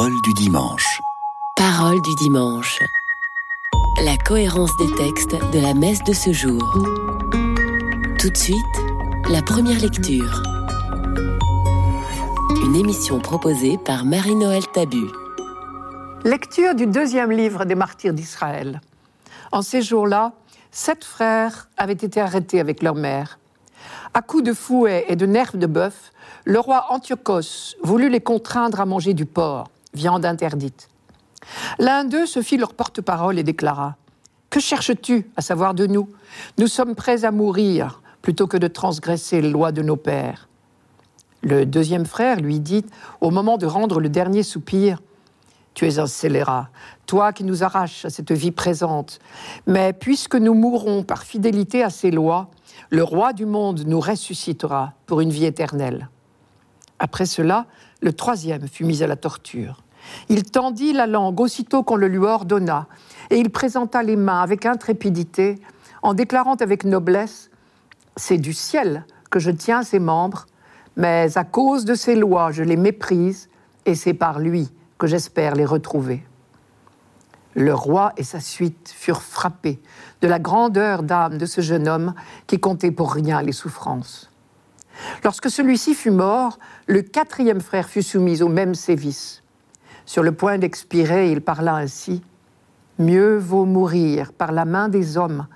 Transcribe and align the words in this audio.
Parole 0.00 0.22
du 0.22 0.32
dimanche. 0.32 1.02
Parole 1.56 2.00
du 2.00 2.14
dimanche. 2.14 2.82
La 4.02 4.16
cohérence 4.16 4.74
des 4.78 4.94
textes 4.94 5.36
de 5.52 5.60
la 5.60 5.74
messe 5.74 6.02
de 6.04 6.14
ce 6.14 6.32
jour. 6.32 6.62
Tout 8.18 8.30
de 8.30 8.36
suite, 8.36 8.56
la 9.28 9.42
première 9.42 9.78
lecture. 9.78 10.42
Une 12.64 12.76
émission 12.76 13.18
proposée 13.18 13.76
par 13.76 14.06
Marie-Noël 14.06 14.62
Tabu. 14.72 15.04
Lecture 16.24 16.74
du 16.74 16.86
deuxième 16.86 17.30
livre 17.30 17.66
des 17.66 17.74
martyrs 17.74 18.14
d'Israël. 18.14 18.80
En 19.52 19.60
ces 19.60 19.82
jours-là, 19.82 20.32
sept 20.70 21.04
frères 21.04 21.68
avaient 21.76 21.92
été 21.92 22.22
arrêtés 22.22 22.58
avec 22.58 22.82
leur 22.82 22.94
mère. 22.94 23.38
À 24.14 24.22
coups 24.22 24.44
de 24.44 24.54
fouet 24.54 25.04
et 25.08 25.16
de 25.16 25.26
nerfs 25.26 25.58
de 25.58 25.66
bœuf, 25.66 26.12
le 26.46 26.58
roi 26.58 26.86
Antiochos 26.88 27.76
voulut 27.82 28.08
les 28.08 28.22
contraindre 28.22 28.80
à 28.80 28.86
manger 28.86 29.12
du 29.12 29.26
porc, 29.26 29.68
viande 29.94 30.24
interdite. 30.24 30.88
L'un 31.78 32.04
d'eux 32.04 32.26
se 32.26 32.42
fit 32.42 32.56
leur 32.56 32.74
porte-parole 32.74 33.38
et 33.38 33.42
déclara 33.42 33.96
Que 34.50 34.60
cherches-tu 34.60 35.30
à 35.36 35.42
savoir 35.42 35.74
de 35.74 35.86
nous? 35.86 36.08
Nous 36.58 36.66
sommes 36.66 36.94
prêts 36.94 37.24
à 37.24 37.30
mourir 37.30 38.02
plutôt 38.22 38.46
que 38.46 38.56
de 38.56 38.68
transgresser 38.68 39.40
les 39.40 39.50
lois 39.50 39.72
de 39.72 39.82
nos 39.82 39.96
pères. 39.96 40.48
Le 41.42 41.64
deuxième 41.64 42.04
frère 42.04 42.40
lui 42.40 42.60
dit, 42.60 42.84
au 43.20 43.30
moment 43.30 43.56
de 43.56 43.66
rendre 43.66 43.98
le 43.98 44.10
dernier 44.10 44.42
soupir 44.42 45.00
Tu 45.72 45.86
es 45.86 45.98
un 45.98 46.06
scélérat, 46.06 46.68
toi 47.06 47.32
qui 47.32 47.44
nous 47.44 47.62
arraches 47.62 48.04
à 48.04 48.10
cette 48.10 48.32
vie 48.32 48.50
présente. 48.50 49.20
Mais 49.66 49.92
puisque 49.94 50.34
nous 50.34 50.54
mourrons 50.54 51.02
par 51.02 51.22
fidélité 51.22 51.82
à 51.82 51.90
ces 51.90 52.10
lois, 52.10 52.50
le 52.90 53.02
roi 53.02 53.32
du 53.32 53.46
monde 53.46 53.84
nous 53.86 54.00
ressuscitera 54.00 54.92
pour 55.06 55.20
une 55.20 55.30
vie 55.30 55.46
éternelle. 55.46 56.08
Après 57.00 57.24
cela, 57.24 57.64
le 58.02 58.12
troisième 58.12 58.68
fut 58.68 58.84
mis 58.84 59.02
à 59.02 59.06
la 59.06 59.16
torture. 59.16 59.82
Il 60.28 60.44
tendit 60.44 60.92
la 60.92 61.06
langue 61.06 61.40
aussitôt 61.40 61.82
qu'on 61.82 61.96
le 61.96 62.08
lui 62.08 62.18
ordonna, 62.18 62.86
et 63.30 63.38
il 63.38 63.50
présenta 63.50 64.02
les 64.02 64.16
mains 64.16 64.42
avec 64.42 64.66
intrépidité, 64.66 65.58
en 66.02 66.12
déclarant 66.12 66.56
avec 66.56 66.84
noblesse 66.84 67.50
C'est 68.16 68.36
du 68.36 68.52
ciel 68.52 69.06
que 69.30 69.38
je 69.38 69.50
tiens 69.50 69.82
ces 69.82 69.98
membres, 69.98 70.46
mais 70.96 71.38
à 71.38 71.44
cause 71.44 71.86
de 71.86 71.94
ces 71.94 72.14
lois, 72.14 72.52
je 72.52 72.62
les 72.62 72.76
méprise, 72.76 73.48
et 73.86 73.94
c'est 73.94 74.14
par 74.14 74.38
lui 74.38 74.70
que 74.98 75.06
j'espère 75.06 75.54
les 75.54 75.64
retrouver. 75.64 76.22
Le 77.54 77.74
roi 77.74 78.12
et 78.18 78.24
sa 78.24 78.40
suite 78.40 78.92
furent 78.94 79.22
frappés 79.22 79.80
de 80.20 80.28
la 80.28 80.38
grandeur 80.38 81.02
d'âme 81.02 81.38
de 81.38 81.46
ce 81.46 81.62
jeune 81.62 81.88
homme 81.88 82.14
qui 82.46 82.60
comptait 82.60 82.90
pour 82.90 83.12
rien 83.12 83.40
les 83.40 83.52
souffrances. 83.52 84.29
Lorsque 85.24 85.50
celui-ci 85.50 85.94
fut 85.94 86.10
mort, 86.10 86.58
le 86.86 87.02
quatrième 87.02 87.60
frère 87.60 87.88
fut 87.88 88.02
soumis 88.02 88.42
au 88.42 88.48
même 88.48 88.74
sévice. 88.74 89.42
Sur 90.06 90.22
le 90.22 90.32
point 90.32 90.58
d'expirer, 90.58 91.30
il 91.30 91.40
parla 91.40 91.76
ainsi 91.76 92.22
Mieux 92.98 93.38
vaut 93.38 93.64
mourir 93.64 94.32
par 94.34 94.52
la 94.52 94.66
main 94.66 94.90
des 94.90 95.16
hommes 95.16 95.46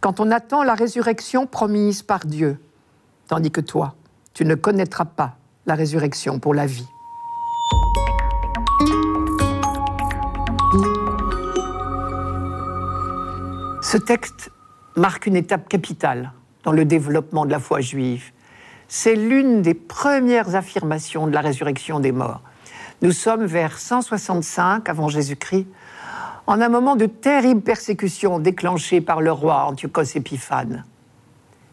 quand 0.00 0.20
on 0.20 0.30
attend 0.30 0.62
la 0.62 0.74
résurrection 0.74 1.48
promise 1.48 2.02
par 2.02 2.20
Dieu, 2.20 2.58
tandis 3.26 3.50
que 3.50 3.60
toi, 3.60 3.96
tu 4.34 4.44
ne 4.44 4.54
connaîtras 4.54 5.06
pas 5.06 5.36
la 5.66 5.74
résurrection 5.74 6.38
pour 6.38 6.54
la 6.54 6.66
vie. 6.66 6.86
Ce 13.82 13.96
texte 13.96 14.52
marque 14.96 15.26
une 15.26 15.36
étape 15.36 15.68
capitale 15.68 16.32
dans 16.62 16.72
le 16.72 16.84
développement 16.84 17.46
de 17.46 17.50
la 17.50 17.58
foi 17.58 17.80
juive 17.80 18.30
c'est 18.94 19.14
l'une 19.14 19.62
des 19.62 19.72
premières 19.72 20.54
affirmations 20.54 21.26
de 21.26 21.32
la 21.32 21.40
résurrection 21.40 21.98
des 21.98 22.12
morts. 22.12 22.42
Nous 23.00 23.12
sommes 23.12 23.46
vers 23.46 23.78
165 23.78 24.86
avant 24.86 25.08
Jésus-Christ, 25.08 25.66
en 26.46 26.60
un 26.60 26.68
moment 26.68 26.94
de 26.94 27.06
terrible 27.06 27.62
persécution 27.62 28.38
déclenchée 28.38 29.00
par 29.00 29.22
le 29.22 29.32
roi 29.32 29.64
Antiochos 29.64 30.14
Épiphane. 30.14 30.84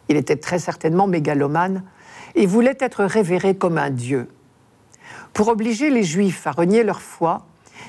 Il 0.07 0.15
était 0.15 0.37
très 0.37 0.59
certainement 0.59 1.07
mégalomane 1.07 1.83
et 2.35 2.45
voulait 2.45 2.77
être 2.79 3.03
révéré 3.03 3.53
comme 3.53 3.77
un 3.77 3.89
dieu. 3.89 4.29
Pour 5.33 5.49
obliger 5.49 5.89
les 5.89 6.03
Juifs 6.03 6.47
à 6.47 6.51
renier 6.51 6.83
leur 6.83 7.01
foi, 7.01 7.45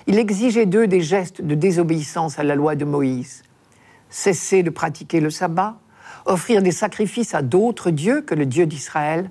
il 0.09 0.19
exigeait 0.19 0.67
d'eux 0.67 0.89
des 0.89 1.03
gestes 1.03 1.41
de 1.41 1.55
désobéissance 1.55 2.41
à 2.41 2.43
la 2.43 2.57
loi 2.57 2.75
de 2.75 2.85
Moïse. 2.85 3.45
Cesser 4.09 4.65
de 4.65 4.71
pratiquer 4.71 5.21
le 5.21 5.31
sabbat, 5.31 5.77
offrir 6.27 6.63
des 6.63 6.73
sacrifices 6.73 7.35
à 7.35 7.43
d'autres 7.43 7.91
dieux 7.91 8.23
que 8.23 8.35
le 8.35 8.47
Dieu 8.47 8.67
d'Israël, 8.67 9.31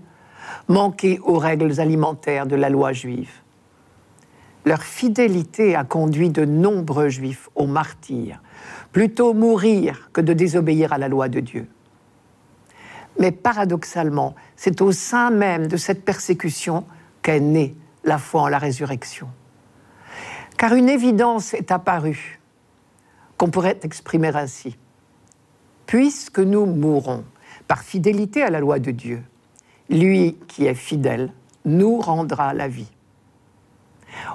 manquer 0.67 1.19
aux 1.23 1.37
règles 1.37 1.79
alimentaires 1.79 2.47
de 2.47 2.55
la 2.55 2.69
loi 2.69 2.93
juive. 2.93 3.31
Leur 4.65 4.83
fidélité 4.83 5.75
a 5.75 5.83
conduit 5.83 6.29
de 6.29 6.45
nombreux 6.45 7.09
juifs 7.09 7.49
au 7.55 7.65
martyr, 7.65 8.41
plutôt 8.91 9.33
mourir 9.33 10.09
que 10.13 10.21
de 10.21 10.33
désobéir 10.33 10.93
à 10.93 10.97
la 10.97 11.07
loi 11.07 11.29
de 11.29 11.39
Dieu. 11.39 11.67
Mais 13.19 13.31
paradoxalement, 13.31 14.35
c'est 14.55 14.81
au 14.81 14.91
sein 14.91 15.29
même 15.29 15.67
de 15.67 15.77
cette 15.77 16.05
persécution 16.05 16.85
qu'est 17.21 17.39
née 17.39 17.75
la 18.03 18.17
foi 18.17 18.43
en 18.43 18.47
la 18.47 18.59
résurrection. 18.59 19.27
Car 20.57 20.73
une 20.73 20.89
évidence 20.89 21.53
est 21.53 21.71
apparue 21.71 22.39
qu'on 23.37 23.49
pourrait 23.49 23.79
exprimer 23.83 24.35
ainsi 24.35 24.77
puisque 25.89 26.37
nous 26.37 26.67
mourons 26.67 27.23
par 27.67 27.81
fidélité 27.81 28.43
à 28.43 28.51
la 28.51 28.59
loi 28.59 28.77
de 28.77 28.91
Dieu, 28.91 29.23
lui 29.89 30.37
qui 30.47 30.67
est 30.67 30.75
fidèle 30.75 31.33
nous 31.65 31.99
rendra 31.99 32.53
la 32.53 32.67
vie. 32.67 32.91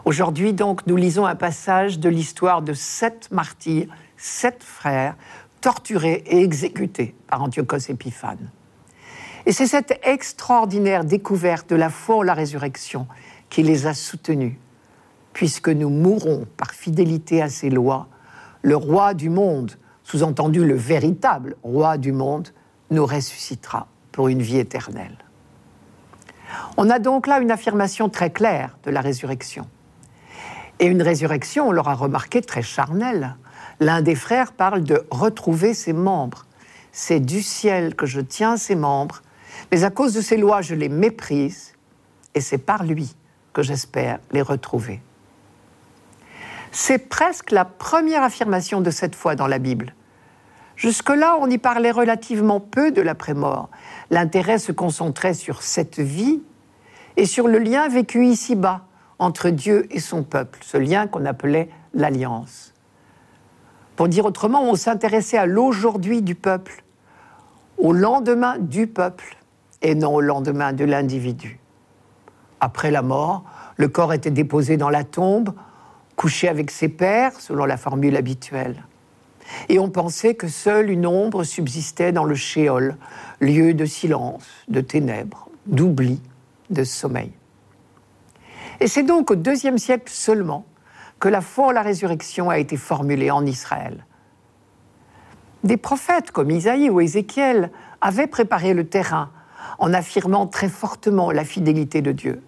Aujourd'hui 0.05 0.53
donc, 0.53 0.85
nous 0.89 0.97
lisons 0.97 1.27
un 1.27 1.37
passage 1.37 2.01
de 2.01 2.09
l'histoire 2.09 2.61
de 2.61 2.73
sept 2.73 3.31
martyrs, 3.31 3.87
sept 4.17 4.65
frères, 4.65 5.15
torturés 5.61 6.25
et 6.27 6.43
exécutés 6.43 7.15
par 7.29 7.41
Antiochos 7.41 7.89
Épiphane. 7.89 8.51
Et 9.47 9.53
c'est 9.53 9.69
cette 9.69 10.01
extraordinaire 10.03 11.05
découverte 11.05 11.71
de 11.71 11.77
la 11.77 11.91
foi 11.91 12.17
en 12.17 12.23
la 12.23 12.35
résurrection 12.35 13.07
qui 13.49 13.63
les 13.63 13.87
a 13.87 13.95
soutenus. 13.95 14.57
Puisque 15.33 15.69
nous 15.69 15.89
mourons 15.89 16.49
par 16.57 16.73
fidélité 16.73 17.43
à 17.43 17.49
ses 17.49 17.71
lois, 17.71 18.09
le 18.63 18.75
roi 18.75 19.15
du 19.15 19.31
monde 19.31 19.77
sous-entendu 20.05 20.65
le 20.65 20.75
véritable 20.75 21.57
roi 21.63 21.99
du 21.99 22.13
monde, 22.13 22.49
nous 22.91 23.05
ressuscitera 23.05 23.89
pour 24.13 24.29
une 24.29 24.43
vie 24.43 24.59
éternelle. 24.59 25.17
On 26.77 26.89
a 26.91 26.99
donc 26.99 27.27
là 27.27 27.41
une 27.41 27.51
affirmation 27.51 28.09
très 28.09 28.31
claire 28.31 28.77
de 28.85 28.91
la 28.91 29.01
résurrection. 29.01 29.67
Et 30.79 30.87
une 30.87 31.03
résurrection, 31.03 31.69
on 31.69 31.73
l'aura 31.73 31.95
remarqué, 31.95 32.43
très 32.43 32.63
charnelle. 32.63 33.37
L'un 33.81 34.03
des 34.03 34.15
frères 34.15 34.53
parle 34.53 34.85
de 34.85 35.05
retrouver 35.11 35.75
ses 35.75 35.93
membres. 35.93 36.47
C'est 36.93 37.21
du 37.21 37.43
ciel 37.43 37.95
que 37.97 38.07
je 38.07 38.21
tiens 38.21 38.57
ses 38.57 38.77
membres, 38.77 39.23
mais 39.73 39.85
à 39.85 39.91
cause 39.91 40.15
de 40.15 40.21
ces 40.21 40.37
lois, 40.37 40.63
je 40.63 40.75
les 40.75 40.89
méprise, 40.89 41.73
et 42.35 42.41
c'est 42.41 42.59
par 42.59 42.85
lui 42.85 43.15
que 43.53 43.63
j'espère 43.63 44.19
les 44.33 44.43
retrouver. 44.43 45.01
C'est 46.77 47.09
presque 47.09 47.53
la 47.53 47.65
première 47.65 48.25
affirmation 48.25 48.81
de 48.81 48.91
cette 48.91 49.15
foi 49.15 49.37
dans 49.37 49.47
la 49.47 49.61
Bible. 49.61 49.95
Jusque-là, 50.75 51.37
on 51.41 51.49
y 51.49 51.57
parlait 51.57 51.93
relativement 51.93 52.59
peu 52.59 52.91
de 52.91 53.01
l'après-mort. 53.01 53.71
L'intérêt 54.11 54.59
se 54.59 54.73
concentrait 54.73 55.35
sur 55.35 55.63
cette 55.63 56.01
vie 56.01 56.43
et 57.17 57.27
sur 57.27 57.47
le 57.47 57.61
lien 57.61 57.87
vécu 57.89 58.27
ici-bas 58.27 58.81
entre 59.21 59.51
Dieu 59.51 59.87
et 59.95 60.01
son 60.01 60.25
peuple, 60.25 60.59
ce 60.63 60.77
lien 60.77 61.07
qu'on 61.07 61.27
appelait 61.27 61.71
l'alliance. 61.95 62.75
Pour 63.95 64.09
dire 64.09 64.25
autrement, 64.25 64.65
on 64.65 64.75
s'intéressait 64.75 65.39
à 65.39 65.47
l'aujourd'hui 65.47 66.23
du 66.23 66.35
peuple, 66.35 66.83
au 67.79 67.93
lendemain 67.93 68.59
du 68.59 68.89
peuple 68.89 69.37
et 69.81 69.95
non 69.95 70.13
au 70.13 70.21
lendemain 70.21 70.73
de 70.73 70.85
l'individu. 70.85 71.61
Après 72.59 72.91
la 72.91 73.03
mort, 73.03 73.45
le 73.77 73.87
corps 73.87 74.13
était 74.13 74.33
déposé 74.33 74.77
dans 74.77 74.91
la 74.91 75.05
tombe, 75.05 75.55
couché 76.17 76.49
avec 76.49 76.71
ses 76.71 76.89
pères, 76.89 77.41
selon 77.41 77.65
la 77.65 77.77
formule 77.77 78.17
habituelle. 78.17 78.85
Et 79.69 79.79
on 79.79 79.91
pensait 79.91 80.35
que 80.35 80.49
seule 80.49 80.91
une 80.91 81.07
ombre 81.07 81.45
subsistait 81.45 82.13
dans 82.13 82.25
le 82.25 82.35
shéol, 82.35 82.97
lieu 83.41 83.75
de 83.75 83.85
silence, 83.85 84.47
de 84.69 84.81
ténèbres, 84.81 85.49
d'oubli, 85.67 86.21
de 86.71 86.85
sommeil. 86.85 87.33
Et 88.81 88.87
c'est 88.87 89.03
donc 89.03 89.31
au 89.31 89.37
deuxième 89.37 89.79
siècle 89.79 90.11
seulement 90.13 90.65
que 91.21 91.29
la 91.29 91.41
foi 91.41 91.69
en 91.69 91.71
la 91.71 91.83
résurrection 91.83 92.51
a 92.51 92.59
été 92.59 92.77
formulée 92.77 93.31
en 93.31 93.47
Israël. 93.47 94.05
Des 95.63 95.77
prophètes 95.77 96.31
comme 96.31 96.51
Isaïe 96.51 96.91
ou 96.91 97.01
Ézéchiel 97.01 97.71
avaient 98.01 98.27
préparé 98.27 98.75
le 98.75 98.87
terrain 98.87 99.31
en 99.79 99.95
affirmant 99.95 100.47
très 100.47 100.69
fortement 100.69 101.31
la 101.31 101.45
fidélité 101.45 102.03
de 102.03 102.13
Dieu 102.13 102.43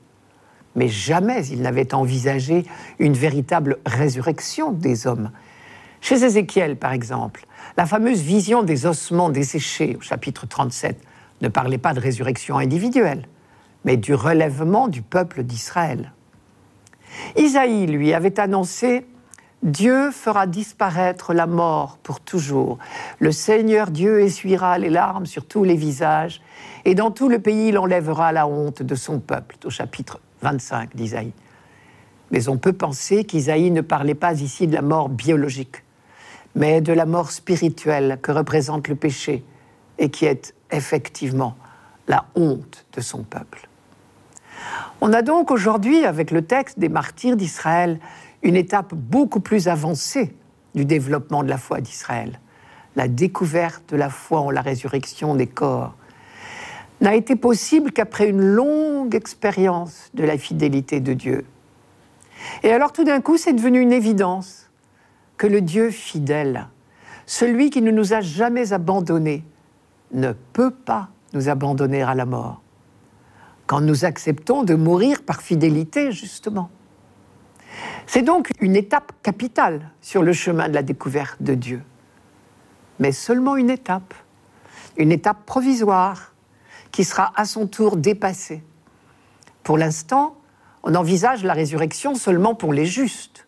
mais 0.76 0.88
jamais 0.88 1.46
il 1.46 1.62
n'avait 1.62 1.94
envisagé 1.94 2.64
une 2.98 3.14
véritable 3.14 3.78
résurrection 3.86 4.70
des 4.70 5.06
hommes. 5.06 5.30
Chez 6.00 6.22
Ézéchiel, 6.22 6.76
par 6.76 6.92
exemple, 6.92 7.46
la 7.76 7.86
fameuse 7.86 8.20
vision 8.20 8.62
des 8.62 8.86
ossements 8.86 9.30
desséchés 9.30 9.96
au 9.98 10.02
chapitre 10.02 10.46
37 10.46 11.00
ne 11.40 11.48
parlait 11.48 11.78
pas 11.78 11.94
de 11.94 12.00
résurrection 12.00 12.58
individuelle, 12.58 13.26
mais 13.84 13.96
du 13.96 14.14
relèvement 14.14 14.86
du 14.88 15.02
peuple 15.02 15.42
d'Israël. 15.42 16.12
Isaïe, 17.36 17.86
lui, 17.86 18.12
avait 18.12 18.38
annoncé 18.38 19.06
Dieu 19.62 20.10
fera 20.10 20.46
disparaître 20.46 21.32
la 21.32 21.46
mort 21.46 21.98
pour 22.02 22.20
toujours. 22.20 22.78
Le 23.18 23.32
Seigneur 23.32 23.90
Dieu 23.90 24.20
essuiera 24.20 24.78
les 24.78 24.90
larmes 24.90 25.26
sur 25.26 25.46
tous 25.46 25.64
les 25.64 25.76
visages, 25.76 26.42
et 26.84 26.94
dans 26.94 27.10
tout 27.10 27.28
le 27.28 27.38
pays 27.38 27.68
il 27.68 27.78
enlèvera 27.78 28.32
la 28.32 28.46
honte 28.46 28.82
de 28.82 28.94
son 28.94 29.18
peuple, 29.18 29.56
au 29.64 29.70
chapitre 29.70 30.20
25 30.42 30.94
d'Isaïe. 30.94 31.32
Mais 32.30 32.48
on 32.48 32.58
peut 32.58 32.72
penser 32.72 33.24
qu'Isaïe 33.24 33.70
ne 33.70 33.80
parlait 33.80 34.14
pas 34.14 34.40
ici 34.40 34.66
de 34.66 34.74
la 34.74 34.82
mort 34.82 35.08
biologique, 35.08 35.84
mais 36.54 36.80
de 36.80 36.92
la 36.92 37.06
mort 37.06 37.30
spirituelle 37.30 38.18
que 38.22 38.32
représente 38.32 38.88
le 38.88 38.96
péché 38.96 39.44
et 39.98 40.10
qui 40.10 40.24
est 40.24 40.54
effectivement 40.70 41.56
la 42.08 42.26
honte 42.34 42.86
de 42.92 43.00
son 43.00 43.22
peuple. 43.22 43.68
On 45.00 45.12
a 45.12 45.22
donc 45.22 45.50
aujourd'hui, 45.50 46.04
avec 46.04 46.30
le 46.30 46.42
texte 46.42 46.78
des 46.78 46.88
martyrs 46.88 47.36
d'Israël, 47.36 48.00
une 48.42 48.56
étape 48.56 48.94
beaucoup 48.94 49.40
plus 49.40 49.68
avancée 49.68 50.34
du 50.74 50.84
développement 50.84 51.42
de 51.42 51.48
la 51.48 51.58
foi 51.58 51.80
d'Israël. 51.80 52.40
La 52.96 53.08
découverte 53.08 53.90
de 53.90 53.96
la 53.96 54.08
foi 54.08 54.40
en 54.40 54.50
la 54.50 54.62
résurrection 54.62 55.34
des 55.34 55.46
corps 55.46 55.94
n'a 57.00 57.14
été 57.14 57.36
possible 57.36 57.92
qu'après 57.92 58.28
une 58.28 58.42
longue 58.42 59.14
expérience 59.14 60.10
de 60.14 60.24
la 60.24 60.38
fidélité 60.38 61.00
de 61.00 61.12
Dieu. 61.12 61.44
Et 62.62 62.70
alors 62.70 62.92
tout 62.92 63.04
d'un 63.04 63.20
coup, 63.20 63.36
c'est 63.36 63.52
devenu 63.52 63.80
une 63.80 63.92
évidence 63.92 64.70
que 65.36 65.46
le 65.46 65.60
Dieu 65.60 65.90
fidèle, 65.90 66.68
celui 67.26 67.70
qui 67.70 67.82
ne 67.82 67.90
nous 67.90 68.14
a 68.14 68.20
jamais 68.20 68.72
abandonnés, 68.72 69.44
ne 70.12 70.32
peut 70.52 70.70
pas 70.70 71.08
nous 71.32 71.48
abandonner 71.48 72.02
à 72.02 72.14
la 72.14 72.24
mort. 72.24 72.62
Quand 73.66 73.80
nous 73.80 74.04
acceptons 74.04 74.62
de 74.62 74.74
mourir 74.74 75.22
par 75.22 75.42
fidélité, 75.42 76.12
justement. 76.12 76.70
C'est 78.06 78.22
donc 78.22 78.50
une 78.60 78.76
étape 78.76 79.12
capitale 79.22 79.90
sur 80.00 80.22
le 80.22 80.32
chemin 80.32 80.68
de 80.68 80.74
la 80.74 80.82
découverte 80.82 81.42
de 81.42 81.54
Dieu. 81.54 81.82
Mais 83.00 83.12
seulement 83.12 83.56
une 83.56 83.68
étape, 83.68 84.14
une 84.96 85.12
étape 85.12 85.44
provisoire 85.44 86.32
qui 86.96 87.04
sera 87.04 87.30
à 87.36 87.44
son 87.44 87.66
tour 87.66 87.98
dépassée. 87.98 88.62
Pour 89.64 89.76
l'instant, 89.76 90.38
on 90.82 90.94
envisage 90.94 91.44
la 91.44 91.52
résurrection 91.52 92.14
seulement 92.14 92.54
pour 92.54 92.72
les 92.72 92.86
justes. 92.86 93.46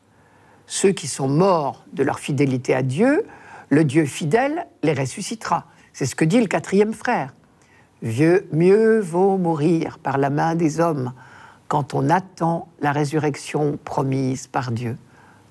Ceux 0.67 0.91
qui 0.91 1.07
sont 1.07 1.29
morts 1.29 1.83
de 1.95 2.03
leur 2.03 2.19
fidélité 2.19 2.75
à 2.75 2.83
Dieu, 2.83 3.25
le 3.71 3.85
Dieu 3.85 4.05
fidèle 4.05 4.67
les 4.83 4.93
ressuscitera. 4.93 5.65
C'est 5.95 6.05
ce 6.05 6.15
que 6.15 6.27
dit 6.27 6.43
le 6.43 6.47
quatrième 6.47 6.93
frère. 6.93 7.33
mieux 8.03 9.01
vaut 9.01 9.39
mourir 9.39 9.99
par 9.99 10.19
la 10.19 10.29
main 10.29 10.55
des 10.55 10.79
hommes 10.79 11.15
quand 11.69 11.95
on 11.95 12.11
attend 12.11 12.69
la 12.83 12.93
résurrection 12.93 13.79
promise 13.83 14.47
par 14.47 14.73
Dieu. 14.73 14.99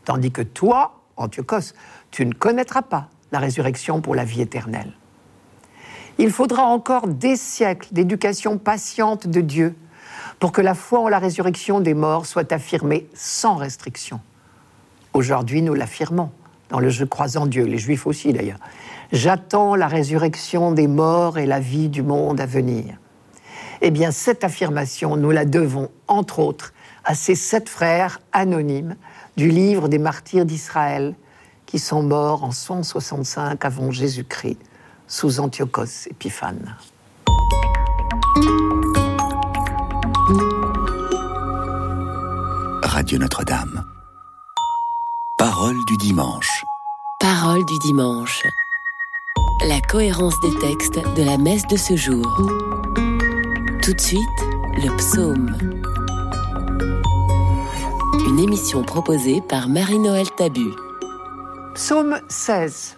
Tandis 0.05 0.31
que 0.31 0.44
toi, 0.44 1.01
Antiochos, 1.15 1.73
tu 2.11 2.27
ne 2.27 2.33
connaîtras 2.33 2.83
pas 2.83 3.09
la 3.31 3.39
résurrection 3.39 4.01
pour 4.01 4.13
la 4.13 4.23
vie 4.23 4.41
éternelle. 4.41 4.94
Il 6.19 6.31
faudra 6.31 6.64
encore 6.64 7.08
des 7.08 7.36
siècles 7.36 7.90
d'éducation 7.92 8.58
patiente 8.58 9.28
de 9.28 9.40
Dieu 9.40 9.75
pour 10.40 10.52
que 10.52 10.62
la 10.62 10.74
foi 10.74 11.00
en 11.00 11.10
la 11.10 11.19
résurrection 11.19 11.80
des 11.80 11.94
morts 11.94 12.25
soit 12.25 12.52
affirmée 12.52 13.08
sans 13.14 13.56
restriction. 13.56 14.19
Aujourd'hui, 15.14 15.62
nous 15.62 15.75
l'affirmons 15.75 16.31
dans 16.69 16.80
le 16.80 16.90
Je 16.90 17.06
crois 17.06 17.38
en 17.38 17.46
Dieu, 17.46 17.66
les 17.66 17.78
Juifs 17.78 18.08
aussi 18.08 18.34
d'ailleurs. 18.34 18.60
J'attends 19.12 19.75
la 19.75 19.88
résurrection 19.88 20.72
des 20.72 20.88
morts 20.88 21.38
et 21.38 21.46
la 21.46 21.60
vie 21.60 21.88
du 21.88 22.02
monde 22.02 22.42
à 22.42 22.48
venir. 22.48 22.98
Eh 23.81 23.92
bien, 23.92 24.10
cette 24.10 24.44
affirmation, 24.44 25.18
nous 25.18 25.30
la 25.30 25.46
devons, 25.46 25.90
entre 26.08 26.40
autres, 26.40 26.74
à 27.06 27.14
ces 27.14 27.36
sept 27.36 27.69
frères 27.69 28.19
anonymes 28.34 28.96
du 29.38 29.50
livre 29.50 29.88
des 29.88 30.00
martyrs 30.00 30.46
d'Israël 30.46 31.14
qui 31.68 31.78
sont 31.78 32.02
morts 32.02 32.44
en 32.44 32.52
165 32.52 33.64
avant 33.64 33.92
Jésus-Christ 33.92 34.58
sous 35.07 35.39
Antiochos 35.39 36.07
Épiphane. 36.09 36.75
Radio 42.83 43.18
Notre-Dame. 43.18 43.86
Parole 45.38 45.77
du 45.88 45.98
dimanche. 45.98 46.65
Parole 47.19 47.63
du 47.65 47.80
dimanche. 47.80 48.44
La 49.65 49.80
cohérence 49.81 50.39
des 50.42 50.59
textes 50.59 51.00
de 51.15 51.24
la 51.24 51.38
messe 51.38 51.65
de 51.68 51.77
ce 51.77 51.95
jour. 51.95 52.25
Tout 53.81 53.94
de 53.94 54.01
suite, 54.01 54.21
le 54.75 54.95
psaume. 54.98 55.56
Une 58.27 58.39
émission 58.39 58.83
proposée 58.83 59.42
par 59.42 59.69
Marie-Noël 59.69 60.30
Tabu. 60.31 60.74
Psaume 61.75 62.19
16. 62.27 62.96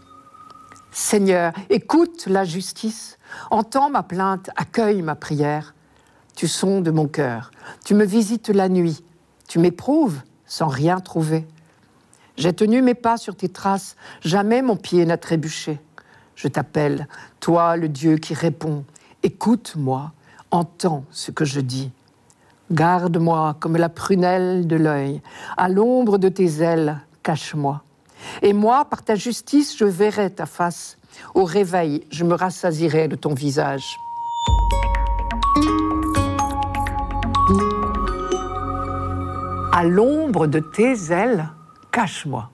Seigneur, 0.92 1.54
écoute 1.70 2.26
la 2.26 2.44
justice, 2.44 3.18
entends 3.52 3.90
ma 3.90 4.04
plainte, 4.04 4.50
accueille 4.56 5.02
ma 5.02 5.16
prière. 5.16 5.76
Tu 6.36 6.48
sondes 6.48 6.90
mon 6.90 7.08
cœur, 7.08 7.52
tu 7.86 7.94
me 7.94 8.06
visites 8.06 8.50
la 8.50 8.70
nuit, 8.70 9.04
tu 9.48 9.60
m'éprouves 9.60 10.22
sans 10.46 10.68
rien 10.68 11.00
trouver. 11.00 11.46
J'ai 12.38 12.54
tenu 12.54 12.82
mes 12.82 12.96
pas 12.96 13.18
sur 13.18 13.36
tes 13.36 13.50
traces, 13.50 13.98
jamais 14.22 14.62
mon 14.62 14.78
pied 14.78 15.06
n'a 15.06 15.18
trébuché. 15.18 15.80
Je 16.36 16.48
t'appelle, 16.48 17.08
toi 17.40 17.76
le 17.76 17.90
Dieu 17.90 18.16
qui 18.16 18.34
répond, 18.34 18.86
écoute-moi, 19.24 20.14
entends 20.50 21.04
ce 21.12 21.32
que 21.32 21.46
je 21.46 21.60
dis. 21.60 21.92
Garde-moi 22.72 23.58
comme 23.60 23.78
la 23.78 23.90
prunelle 23.90 24.66
de 24.66 24.76
l'œil, 24.76 25.22
à 25.58 25.70
l'ombre 25.70 26.18
de 26.18 26.30
tes 26.30 26.62
ailes, 26.62 27.00
cache-moi. 27.22 27.84
Et 28.42 28.54
moi, 28.54 28.86
par 28.86 29.04
ta 29.04 29.16
justice, 29.16 29.78
je 29.78 29.86
verrai 29.86 30.30
ta 30.30 30.46
face. 30.46 30.98
Au 31.34 31.44
réveil, 31.44 32.06
je 32.12 32.24
me 32.24 32.34
rassasirai 32.34 33.08
de 33.08 33.16
ton 33.16 33.34
visage. 33.34 33.98
À 39.72 39.84
l'ombre 39.84 40.48
de 40.48 40.60
tes 40.60 41.12
ailes, 41.12 41.50
cache-moi. 41.92 42.50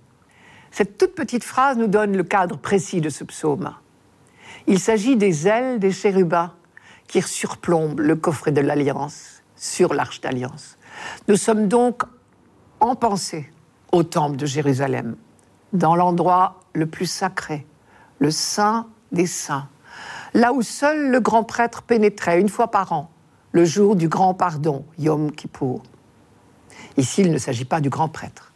Cette 0.72 0.98
toute 0.98 1.16
petite 1.16 1.44
phrase 1.44 1.78
nous 1.78 1.88
donne 1.88 2.16
le 2.16 2.24
cadre 2.24 2.58
précis 2.58 3.02
de 3.02 3.10
ce 3.10 3.24
psaume. 3.24 3.74
Il 4.68 4.80
s'agit 4.80 5.16
des 5.16 5.48
ailes 5.48 5.80
des 5.80 5.92
chérubins 5.92 6.54
qui 7.08 7.22
surplombent 7.22 8.00
le 8.00 8.16
coffret 8.16 8.52
de 8.52 8.62
l'Alliance 8.62 9.44
sur 9.56 9.94
l'Arche 9.94 10.22
d'Alliance. 10.22 10.78
Nous 11.28 11.38
sommes 11.38 11.68
donc 11.68 12.04
en 12.80 12.96
pensée 12.96 13.50
au 13.92 14.04
temple 14.04 14.38
de 14.38 14.46
Jérusalem, 14.46 15.16
dans 15.76 15.96
l'endroit 15.96 16.62
le 16.74 16.86
plus 16.86 17.06
sacré, 17.06 17.66
le 18.20 18.32
Saint 18.32 18.88
des 19.12 19.28
Saints, 19.28 19.68
là 20.34 20.54
où 20.54 20.62
seul 20.62 21.10
le 21.10 21.20
grand 21.20 21.44
prêtre 21.44 21.84
pénétrait 21.84 22.40
une 22.40 22.50
fois 22.50 22.72
par 22.72 22.92
an, 22.92 23.10
le 23.52 23.66
jour 23.66 23.96
du 23.96 24.08
grand 24.08 24.34
pardon, 24.34 24.86
Yom 24.98 25.32
Kippour. 25.32 25.84
Ici, 26.98 27.22
il 27.22 27.32
ne 27.32 27.38
s'agit 27.38 27.66
pas 27.66 27.82
du 27.82 27.90
grand 27.90 28.10
prêtre, 28.10 28.54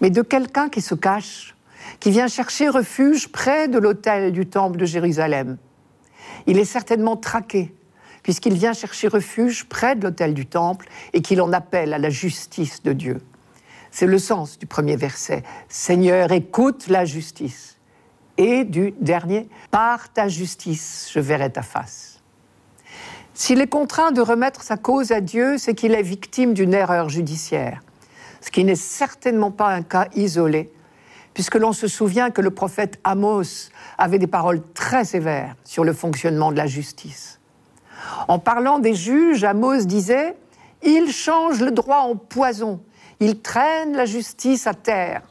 mais 0.00 0.10
de 0.10 0.22
quelqu'un 0.22 0.68
qui 0.68 0.80
se 0.80 0.94
cache, 0.94 1.54
qui 2.00 2.10
vient 2.10 2.28
chercher 2.28 2.68
refuge 2.68 3.28
près 3.28 3.68
de 3.68 3.78
l'autel 3.78 4.32
du 4.32 4.46
temple 4.46 4.78
de 4.78 4.84
Jérusalem. 4.84 5.56
Il 6.46 6.58
est 6.58 6.64
certainement 6.64 7.16
traqué, 7.16 7.74
puisqu'il 8.22 8.54
vient 8.54 8.72
chercher 8.72 9.08
refuge 9.08 9.64
près 9.66 9.96
de 9.96 10.04
l'autel 10.04 10.34
du 10.34 10.46
temple 10.46 10.88
et 11.12 11.22
qu'il 11.22 11.40
en 11.40 11.52
appelle 11.52 11.94
à 11.94 11.98
la 11.98 12.10
justice 12.10 12.82
de 12.82 12.92
Dieu. 12.92 13.20
C'est 13.90 14.06
le 14.06 14.18
sens 14.18 14.58
du 14.58 14.66
premier 14.66 14.96
verset. 14.96 15.42
Seigneur, 15.68 16.32
écoute 16.32 16.88
la 16.88 17.04
justice. 17.04 17.76
Et 18.38 18.64
du 18.64 18.92
dernier, 19.00 19.48
par 19.70 20.12
ta 20.12 20.28
justice, 20.28 21.08
je 21.12 21.20
verrai 21.20 21.50
ta 21.50 21.62
face. 21.62 22.20
S'il 23.32 23.60
est 23.60 23.66
contraint 23.66 24.12
de 24.12 24.20
remettre 24.20 24.62
sa 24.62 24.76
cause 24.76 25.12
à 25.12 25.20
Dieu, 25.20 25.58
c'est 25.58 25.74
qu'il 25.74 25.92
est 25.92 26.02
victime 26.02 26.54
d'une 26.54 26.74
erreur 26.74 27.08
judiciaire, 27.08 27.82
ce 28.40 28.50
qui 28.50 28.64
n'est 28.64 28.74
certainement 28.74 29.50
pas 29.50 29.68
un 29.68 29.82
cas 29.82 30.08
isolé, 30.14 30.72
puisque 31.34 31.56
l'on 31.56 31.72
se 31.72 31.86
souvient 31.86 32.30
que 32.30 32.40
le 32.40 32.50
prophète 32.50 32.98
Amos 33.04 33.68
avait 33.98 34.18
des 34.18 34.26
paroles 34.26 34.62
très 34.72 35.04
sévères 35.04 35.54
sur 35.64 35.84
le 35.84 35.92
fonctionnement 35.92 36.50
de 36.50 36.56
la 36.56 36.66
justice. 36.66 37.38
En 38.28 38.38
parlant 38.38 38.78
des 38.78 38.94
juges, 38.94 39.44
Amos 39.44 39.84
disait 39.84 40.34
Ils 40.82 41.12
changent 41.12 41.60
le 41.60 41.72
droit 41.72 41.98
en 41.98 42.16
poison 42.16 42.80
il 43.20 43.40
traîne 43.40 43.96
la 43.96 44.04
justice 44.04 44.66
à 44.66 44.74
terre. 44.74 45.22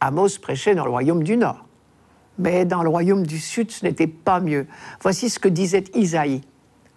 Amos 0.00 0.38
prêchait 0.40 0.74
dans 0.74 0.84
le 0.84 0.90
royaume 0.90 1.22
du 1.22 1.36
Nord. 1.36 1.64
Mais 2.38 2.64
dans 2.64 2.82
le 2.82 2.88
royaume 2.88 3.26
du 3.26 3.38
Sud, 3.38 3.70
ce 3.70 3.84
n'était 3.84 4.06
pas 4.06 4.40
mieux. 4.40 4.66
Voici 5.00 5.28
ce 5.28 5.38
que 5.38 5.48
disait 5.48 5.84
Isaïe. 5.94 6.42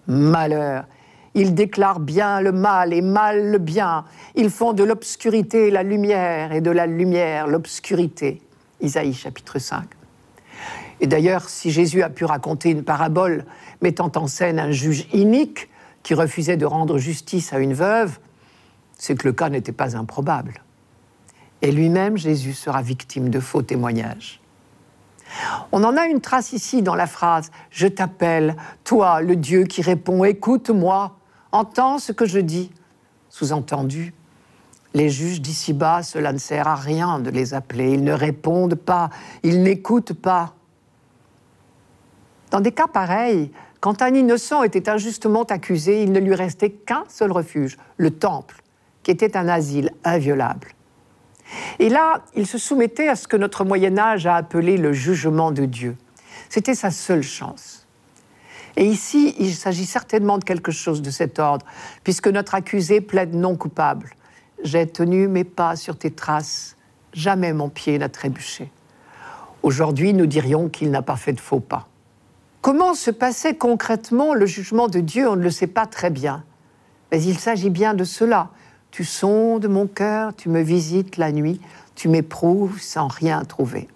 Malheur. 0.08 0.86
Ils 1.34 1.56
déclarent 1.56 2.02
bien 2.02 2.42
le 2.42 2.52
mal 2.52 2.94
et 2.94 3.02
mal 3.02 3.52
le 3.52 3.58
bien. 3.58 4.06
Ils 4.36 4.50
font 4.50 4.74
de 4.74 4.84
l'obscurité 4.84 5.72
la 5.72 5.82
lumière 5.82 6.52
et 6.52 6.62
de 6.62 6.72
la 6.72 6.86
lumière 6.86 7.48
l'obscurité. 7.48 8.42
Isaïe 8.82 9.14
chapitre 9.14 9.58
5. 9.58 9.86
Et 11.00 11.08
d'ailleurs, 11.08 11.50
si 11.50 11.72
Jésus 11.72 12.04
a 12.04 12.10
pu 12.10 12.26
raconter 12.26 12.70
une 12.70 12.84
parabole 12.84 13.46
mettant 13.82 14.12
en 14.16 14.28
scène 14.28 14.60
un 14.60 14.72
juge 14.72 15.08
inique 15.14 15.70
qui 16.04 16.14
refusait 16.14 16.58
de 16.58 16.66
rendre 16.66 16.98
justice 16.98 17.54
à 17.54 17.60
une 17.60 17.74
veuve, 17.74 18.20
c'est 19.02 19.16
que 19.16 19.28
le 19.28 19.34
cas 19.34 19.50
n'était 19.50 19.72
pas 19.72 19.98
improbable. 19.98 20.62
Et 21.64 21.72
lui-même, 21.72 22.18
Jésus, 22.18 22.54
sera 22.54 22.84
victime 22.84 23.30
de 23.30 23.40
faux 23.40 23.64
témoignages. 23.64 24.40
On 25.72 25.84
en 25.84 25.98
a 25.98 26.06
une 26.06 26.22
trace 26.22 26.54
ici 26.54 26.84
dans 26.84 26.94
la 26.94 27.08
phrase⁇ 27.08 27.48
Je 27.72 27.88
t'appelle, 27.88 28.56
toi, 28.84 29.22
le 29.22 29.36
Dieu 29.36 29.64
qui 29.64 29.82
répond, 29.82 30.24
écoute-moi, 30.24 31.18
entends 31.52 31.98
ce 31.98 32.12
que 32.12 32.28
je 32.28 32.38
dis⁇ 32.38 32.70
Sous-entendu, 33.30 34.14
les 34.94 35.10
juges 35.10 35.42
d'ici-bas, 35.42 36.04
cela 36.04 36.32
ne 36.32 36.38
sert 36.38 36.68
à 36.68 36.76
rien 36.76 37.18
de 37.18 37.32
les 37.32 37.56
appeler, 37.56 37.94
ils 37.94 38.04
ne 38.04 38.14
répondent 38.14 38.76
pas, 38.76 39.10
ils 39.42 39.64
n'écoutent 39.64 40.14
pas. 40.14 40.54
Dans 42.52 42.62
des 42.62 42.72
cas 42.72 42.88
pareils, 42.88 43.52
quand 43.80 44.04
un 44.04 44.14
innocent 44.14 44.62
était 44.62 44.90
injustement 44.90 45.44
accusé, 45.46 46.04
il 46.04 46.12
ne 46.12 46.20
lui 46.20 46.36
restait 46.36 46.70
qu'un 46.70 47.04
seul 47.08 47.32
refuge, 47.32 47.80
le 47.98 48.12
temple, 48.12 48.62
qui 49.04 49.12
était 49.12 49.38
un 49.38 49.48
asile 49.48 49.92
inviolable. 50.04 50.70
Et 51.80 51.90
là, 51.90 52.24
il 52.36 52.48
se 52.48 52.58
soumettait 52.58 53.10
à 53.10 53.16
ce 53.16 53.28
que 53.28 53.38
notre 53.38 53.66
Moyen 53.66 53.98
Âge 53.98 54.26
a 54.26 54.36
appelé 54.36 54.78
le 54.78 54.94
jugement 54.94 55.52
de 55.52 55.66
Dieu. 55.66 55.98
C'était 56.50 56.76
sa 56.76 56.92
seule 56.92 57.24
chance. 57.24 57.88
Et 58.78 58.86
ici, 58.86 59.36
il 59.38 59.54
s'agit 59.54 59.86
certainement 59.86 60.38
de 60.38 60.44
quelque 60.44 60.72
chose 60.72 61.02
de 61.02 61.10
cet 61.10 61.40
ordre, 61.40 61.66
puisque 62.04 62.28
notre 62.28 62.56
accusé 62.56 63.02
plaide 63.02 63.36
non 63.36 63.56
coupable. 63.56 64.12
J'ai 64.64 64.88
tenu 64.88 65.28
mes 65.28 65.44
pas 65.44 65.76
sur 65.76 65.98
tes 65.98 66.12
traces, 66.12 66.78
jamais 67.14 67.52
mon 67.52 67.70
pied 67.70 67.98
n'a 67.98 68.10
trébuché. 68.10 68.72
Aujourd'hui, 69.64 70.14
nous 70.14 70.26
dirions 70.26 70.70
qu'il 70.70 70.90
n'a 70.90 71.02
pas 71.02 71.18
fait 71.18 71.34
de 71.34 71.40
faux 71.40 71.60
pas. 71.60 71.88
Comment 72.62 72.94
se 72.94 73.12
passait 73.12 73.56
concrètement 73.56 74.34
le 74.34 74.46
jugement 74.46 74.88
de 74.88 75.00
Dieu? 75.00 75.28
On 75.28 75.36
ne 75.36 75.44
le 75.44 75.50
sait 75.52 75.68
pas 75.68 75.86
très 75.86 76.10
bien. 76.10 76.44
Mais 77.12 77.22
il 77.22 77.38
s'agit 77.38 77.70
bien 77.70 77.94
de 77.94 78.04
cela. 78.04 78.50
Tu 78.92 79.06
sondes 79.06 79.68
mon 79.68 79.88
cœur, 79.88 80.36
tu 80.36 80.50
me 80.50 80.62
visites 80.62 81.18
la 81.18 81.32
nuit, 81.32 81.62
tu 81.96 82.10
m'éprouves 82.10 82.82
sans 82.82 83.08
rien 83.08 83.44
trouver. 83.46 83.88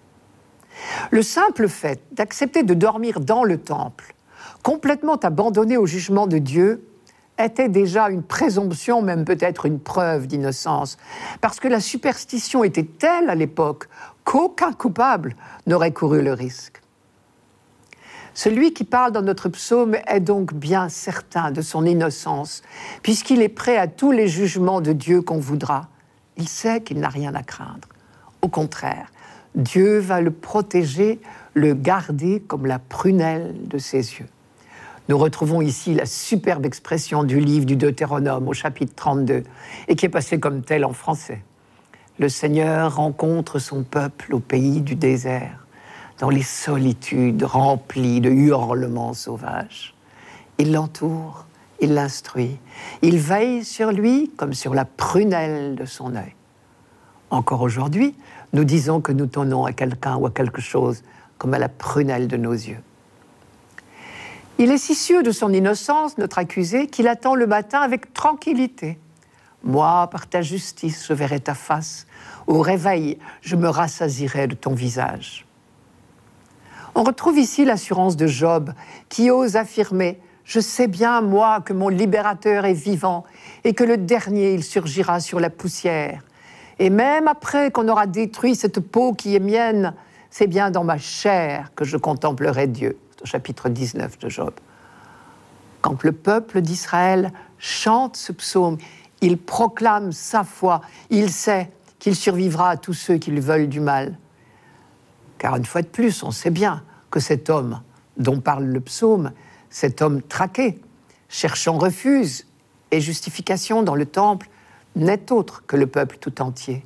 Le 1.10 1.22
simple 1.22 1.68
fait 1.68 2.00
d'accepter 2.12 2.62
de 2.62 2.74
dormir 2.74 3.20
dans 3.20 3.44
le 3.44 3.58
temple, 3.58 4.14
complètement 4.62 5.16
abandonné 5.16 5.76
au 5.76 5.86
jugement 5.86 6.26
de 6.26 6.38
Dieu, 6.38 6.82
était 7.38 7.68
déjà 7.68 8.08
une 8.08 8.22
présomption, 8.22 9.02
même 9.02 9.24
peut-être 9.24 9.66
une 9.66 9.78
preuve 9.78 10.26
d'innocence, 10.26 10.96
parce 11.40 11.60
que 11.60 11.68
la 11.68 11.80
superstition 11.80 12.64
était 12.64 12.84
telle 12.84 13.28
à 13.28 13.34
l'époque 13.34 13.88
qu'aucun 14.24 14.72
coupable 14.72 15.36
n'aurait 15.66 15.92
couru 15.92 16.22
le 16.22 16.32
risque. 16.32 16.80
Celui 18.36 18.74
qui 18.74 18.84
parle 18.84 19.12
dans 19.12 19.22
notre 19.22 19.48
psaume 19.48 19.96
est 20.06 20.20
donc 20.20 20.52
bien 20.52 20.90
certain 20.90 21.50
de 21.50 21.62
son 21.62 21.86
innocence, 21.86 22.60
puisqu'il 23.02 23.40
est 23.40 23.48
prêt 23.48 23.78
à 23.78 23.86
tous 23.86 24.12
les 24.12 24.28
jugements 24.28 24.82
de 24.82 24.92
Dieu 24.92 25.22
qu'on 25.22 25.38
voudra. 25.38 25.88
Il 26.36 26.46
sait 26.46 26.82
qu'il 26.82 27.00
n'a 27.00 27.08
rien 27.08 27.34
à 27.34 27.42
craindre. 27.42 27.88
Au 28.42 28.48
contraire, 28.48 29.10
Dieu 29.54 30.00
va 30.00 30.20
le 30.20 30.30
protéger, 30.30 31.18
le 31.54 31.72
garder 31.72 32.40
comme 32.40 32.66
la 32.66 32.78
prunelle 32.78 33.54
de 33.68 33.78
ses 33.78 34.16
yeux. 34.16 34.28
Nous 35.08 35.16
retrouvons 35.16 35.62
ici 35.62 35.94
la 35.94 36.04
superbe 36.04 36.66
expression 36.66 37.24
du 37.24 37.40
livre 37.40 37.64
du 37.64 37.76
Deutéronome 37.76 38.48
au 38.48 38.52
chapitre 38.52 38.92
32, 38.96 39.44
et 39.88 39.96
qui 39.96 40.04
est 40.04 40.10
passé 40.10 40.38
comme 40.38 40.60
tel 40.60 40.84
en 40.84 40.92
français. 40.92 41.42
Le 42.18 42.28
Seigneur 42.28 42.96
rencontre 42.96 43.58
son 43.58 43.82
peuple 43.82 44.34
au 44.34 44.40
pays 44.40 44.82
du 44.82 44.94
désert 44.94 45.65
dans 46.18 46.30
les 46.30 46.42
solitudes 46.42 47.42
remplies 47.42 48.20
de 48.20 48.30
hurlements 48.30 49.14
sauvages. 49.14 49.94
Il 50.58 50.72
l'entoure, 50.72 51.46
il 51.80 51.94
l'instruit, 51.94 52.58
il 53.02 53.18
veille 53.18 53.64
sur 53.64 53.92
lui 53.92 54.30
comme 54.36 54.54
sur 54.54 54.74
la 54.74 54.84
prunelle 54.84 55.76
de 55.76 55.84
son 55.84 56.16
œil. 56.16 56.34
Encore 57.30 57.62
aujourd'hui, 57.62 58.14
nous 58.52 58.64
disons 58.64 59.00
que 59.00 59.12
nous 59.12 59.26
tenons 59.26 59.64
à 59.64 59.72
quelqu'un 59.72 60.16
ou 60.16 60.26
à 60.26 60.30
quelque 60.30 60.60
chose 60.60 61.02
comme 61.38 61.54
à 61.54 61.58
la 61.58 61.68
prunelle 61.68 62.28
de 62.28 62.36
nos 62.36 62.52
yeux. 62.52 62.80
Il 64.58 64.70
est 64.70 64.78
si 64.78 64.94
sûr 64.94 65.22
de 65.22 65.32
son 65.32 65.52
innocence, 65.52 66.16
notre 66.16 66.38
accusé, 66.38 66.86
qu'il 66.86 67.08
attend 67.08 67.34
le 67.34 67.46
matin 67.46 67.80
avec 67.80 68.14
tranquillité. 68.14 68.98
Moi, 69.62 70.08
par 70.10 70.26
ta 70.28 70.40
justice, 70.40 71.04
je 71.06 71.12
verrai 71.12 71.40
ta 71.40 71.54
face. 71.54 72.06
Au 72.46 72.60
réveil, 72.60 73.18
je 73.42 73.56
me 73.56 73.68
rassasirai 73.68 74.46
de 74.46 74.54
ton 74.54 74.72
visage. 74.72 75.45
On 76.98 77.02
retrouve 77.02 77.38
ici 77.38 77.66
l'assurance 77.66 78.16
de 78.16 78.26
Job, 78.26 78.72
qui 79.10 79.30
ose 79.30 79.56
affirmer 79.56 80.18
Je 80.44 80.60
sais 80.60 80.88
bien, 80.88 81.20
moi, 81.20 81.60
que 81.60 81.74
mon 81.74 81.90
libérateur 81.90 82.64
est 82.64 82.72
vivant 82.72 83.24
et 83.64 83.74
que 83.74 83.84
le 83.84 83.98
dernier, 83.98 84.54
il 84.54 84.64
surgira 84.64 85.20
sur 85.20 85.38
la 85.38 85.50
poussière. 85.50 86.22
Et 86.78 86.88
même 86.88 87.28
après 87.28 87.70
qu'on 87.70 87.86
aura 87.88 88.06
détruit 88.06 88.54
cette 88.54 88.80
peau 88.80 89.12
qui 89.12 89.36
est 89.36 89.40
mienne, 89.40 89.92
c'est 90.30 90.46
bien 90.46 90.70
dans 90.70 90.84
ma 90.84 90.96
chair 90.96 91.70
que 91.76 91.84
je 91.84 91.98
contemplerai 91.98 92.66
Dieu. 92.66 92.96
Au 93.22 93.26
chapitre 93.26 93.68
19 93.68 94.18
de 94.18 94.28
Job. 94.30 94.54
Quand 95.82 96.02
le 96.02 96.12
peuple 96.12 96.62
d'Israël 96.62 97.30
chante 97.58 98.16
ce 98.16 98.32
psaume, 98.32 98.78
il 99.20 99.36
proclame 99.36 100.12
sa 100.12 100.44
foi, 100.44 100.80
il 101.10 101.30
sait 101.30 101.70
qu'il 101.98 102.16
survivra 102.16 102.70
à 102.70 102.76
tous 102.78 102.94
ceux 102.94 103.18
qui 103.18 103.30
lui 103.32 103.40
veulent 103.40 103.68
du 103.68 103.80
mal. 103.80 104.16
Car 105.38 105.56
une 105.56 105.64
fois 105.64 105.82
de 105.82 105.86
plus, 105.86 106.22
on 106.22 106.30
sait 106.30 106.50
bien 106.50 106.82
que 107.10 107.20
cet 107.20 107.50
homme 107.50 107.80
dont 108.16 108.40
parle 108.40 108.64
le 108.64 108.80
psaume, 108.80 109.32
cet 109.70 110.02
homme 110.02 110.22
traqué, 110.22 110.80
cherchant 111.28 111.78
refuge 111.78 112.44
et 112.90 113.00
justification 113.00 113.82
dans 113.82 113.94
le 113.94 114.06
temple, 114.06 114.48
n'est 114.94 115.30
autre 115.32 115.64
que 115.66 115.76
le 115.76 115.86
peuple 115.86 116.16
tout 116.18 116.40
entier. 116.40 116.84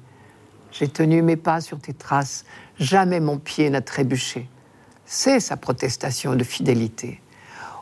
J'ai 0.72 0.88
tenu 0.88 1.22
mes 1.22 1.36
pas 1.36 1.60
sur 1.60 1.78
tes 1.78 1.92
traces, 1.92 2.44
jamais 2.78 3.20
mon 3.20 3.38
pied 3.38 3.70
n'a 3.70 3.80
trébuché. 3.80 4.48
C'est 5.04 5.40
sa 5.40 5.56
protestation 5.56 6.34
de 6.34 6.44
fidélité. 6.44 7.20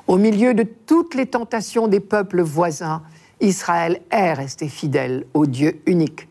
Au 0.06 0.16
milieu 0.16 0.54
de 0.54 0.62
toutes 0.62 1.14
les 1.14 1.26
tentations 1.26 1.86
des 1.88 2.00
peuples 2.00 2.40
voisins, 2.40 3.02
Israël 3.40 4.00
est 4.10 4.32
resté 4.32 4.68
fidèle 4.68 5.26
au 5.34 5.46
Dieu 5.46 5.80
unique. 5.86 6.28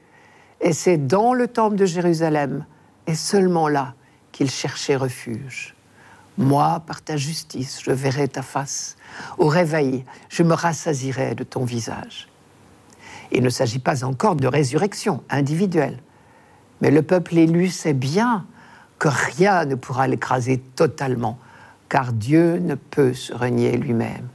Et 0.61 0.73
c'est 0.73 0.97
dans 0.97 1.33
le 1.33 1.47
temple 1.47 1.75
de 1.75 1.85
Jérusalem, 1.85 2.65
et 3.05 3.13
seulement 3.15 3.67
là, 3.67 3.93
qu'il 4.37 4.51
cherchait 4.51 4.95
refuge. 4.95 5.73
Moi, 6.37 6.83
par 6.85 7.01
ta 7.01 7.17
justice, 7.17 7.81
je 7.83 7.89
verrai 7.89 8.27
ta 8.27 8.43
face. 8.43 8.95
Au 9.39 9.47
réveil, 9.47 10.05
je 10.29 10.43
me 10.43 10.53
rassasirai 10.53 11.33
de 11.33 11.43
ton 11.43 11.65
visage. 11.65 12.27
Il 13.31 13.41
ne 13.41 13.49
s'agit 13.49 13.79
pas 13.79 14.03
encore 14.03 14.35
de 14.35 14.47
résurrection 14.47 15.23
individuelle, 15.31 15.97
mais 16.81 16.91
le 16.91 17.01
peuple 17.01 17.35
élu 17.35 17.69
sait 17.69 17.95
bien 17.95 18.45
que 18.99 19.07
rien 19.07 19.65
ne 19.65 19.73
pourra 19.73 20.07
l'écraser 20.07 20.59
totalement, 20.75 21.39
car 21.89 22.13
Dieu 22.13 22.59
ne 22.59 22.75
peut 22.75 23.15
se 23.15 23.33
renier 23.33 23.75
lui-même. 23.75 24.27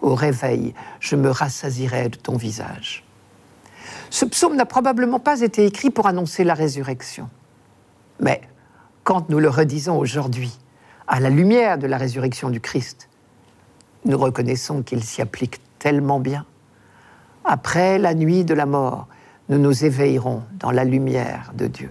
Au 0.00 0.14
réveil, 0.14 0.72
je 0.98 1.14
me 1.14 1.28
rassasirai 1.28 2.08
de 2.08 2.16
ton 2.16 2.38
visage. 2.38 3.04
Ce 4.08 4.24
psaume 4.24 4.56
n'a 4.56 4.64
probablement 4.64 5.20
pas 5.20 5.42
été 5.42 5.66
écrit 5.66 5.90
pour 5.90 6.06
annoncer 6.06 6.42
la 6.42 6.54
résurrection. 6.54 7.28
Mais 8.18 8.40
quand 9.04 9.28
nous 9.28 9.40
le 9.40 9.48
redisons 9.48 9.98
aujourd'hui, 9.98 10.56
à 11.08 11.20
la 11.20 11.30
lumière 11.30 11.78
de 11.78 11.86
la 11.86 11.98
résurrection 11.98 12.50
du 12.50 12.60
Christ, 12.60 13.08
nous 14.04 14.18
reconnaissons 14.18 14.82
qu'il 14.82 15.02
s'y 15.02 15.20
applique 15.22 15.60
tellement 15.78 16.20
bien. 16.20 16.46
Après 17.44 17.98
la 17.98 18.14
nuit 18.14 18.44
de 18.44 18.54
la 18.54 18.66
mort, 18.66 19.08
nous 19.48 19.58
nous 19.58 19.84
éveillerons 19.84 20.42
dans 20.58 20.70
la 20.70 20.84
lumière 20.84 21.52
de 21.54 21.66
Dieu. 21.66 21.90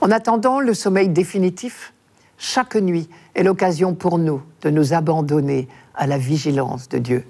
En 0.00 0.10
attendant 0.10 0.60
le 0.60 0.74
sommeil 0.74 1.08
définitif, 1.08 1.94
chaque 2.36 2.76
nuit 2.76 3.08
est 3.34 3.42
l'occasion 3.42 3.94
pour 3.94 4.18
nous 4.18 4.42
de 4.62 4.70
nous 4.70 4.92
abandonner 4.92 5.68
à 5.94 6.06
la 6.06 6.18
vigilance 6.18 6.88
de 6.88 6.98
Dieu. 6.98 7.26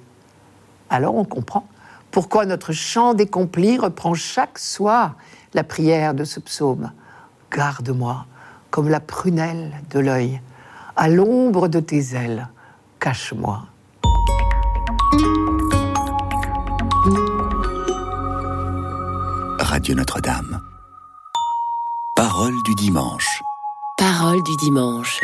Alors 0.91 1.15
on 1.15 1.25
comprend 1.25 1.67
pourquoi 2.11 2.47
notre 2.47 2.73
chant 2.73 3.15
décompli 3.15 3.79
reprend 3.79 4.15
chaque 4.15 4.59
soir 4.59 5.17
la 5.53 5.65
prière 5.65 6.15
de 6.15 6.25
ce 6.25 6.41
psaume. 6.41 6.91
Garde-moi 7.55 8.27
comme 8.71 8.89
la 8.89 8.99
prunelle 8.99 9.73
de 9.91 10.01
l'œil. 10.01 10.41
À 10.97 11.09
l'ombre 11.09 11.69
de 11.69 11.79
tes 11.79 12.15
ailes, 12.15 12.49
cache-moi. 12.99 13.63
Radio 19.61 19.95
Notre-Dame. 19.95 20.61
Parole 22.17 22.55
du 22.65 22.75
dimanche. 22.75 23.43
Parole 23.99 24.43
du 24.43 24.57
dimanche. 24.57 25.21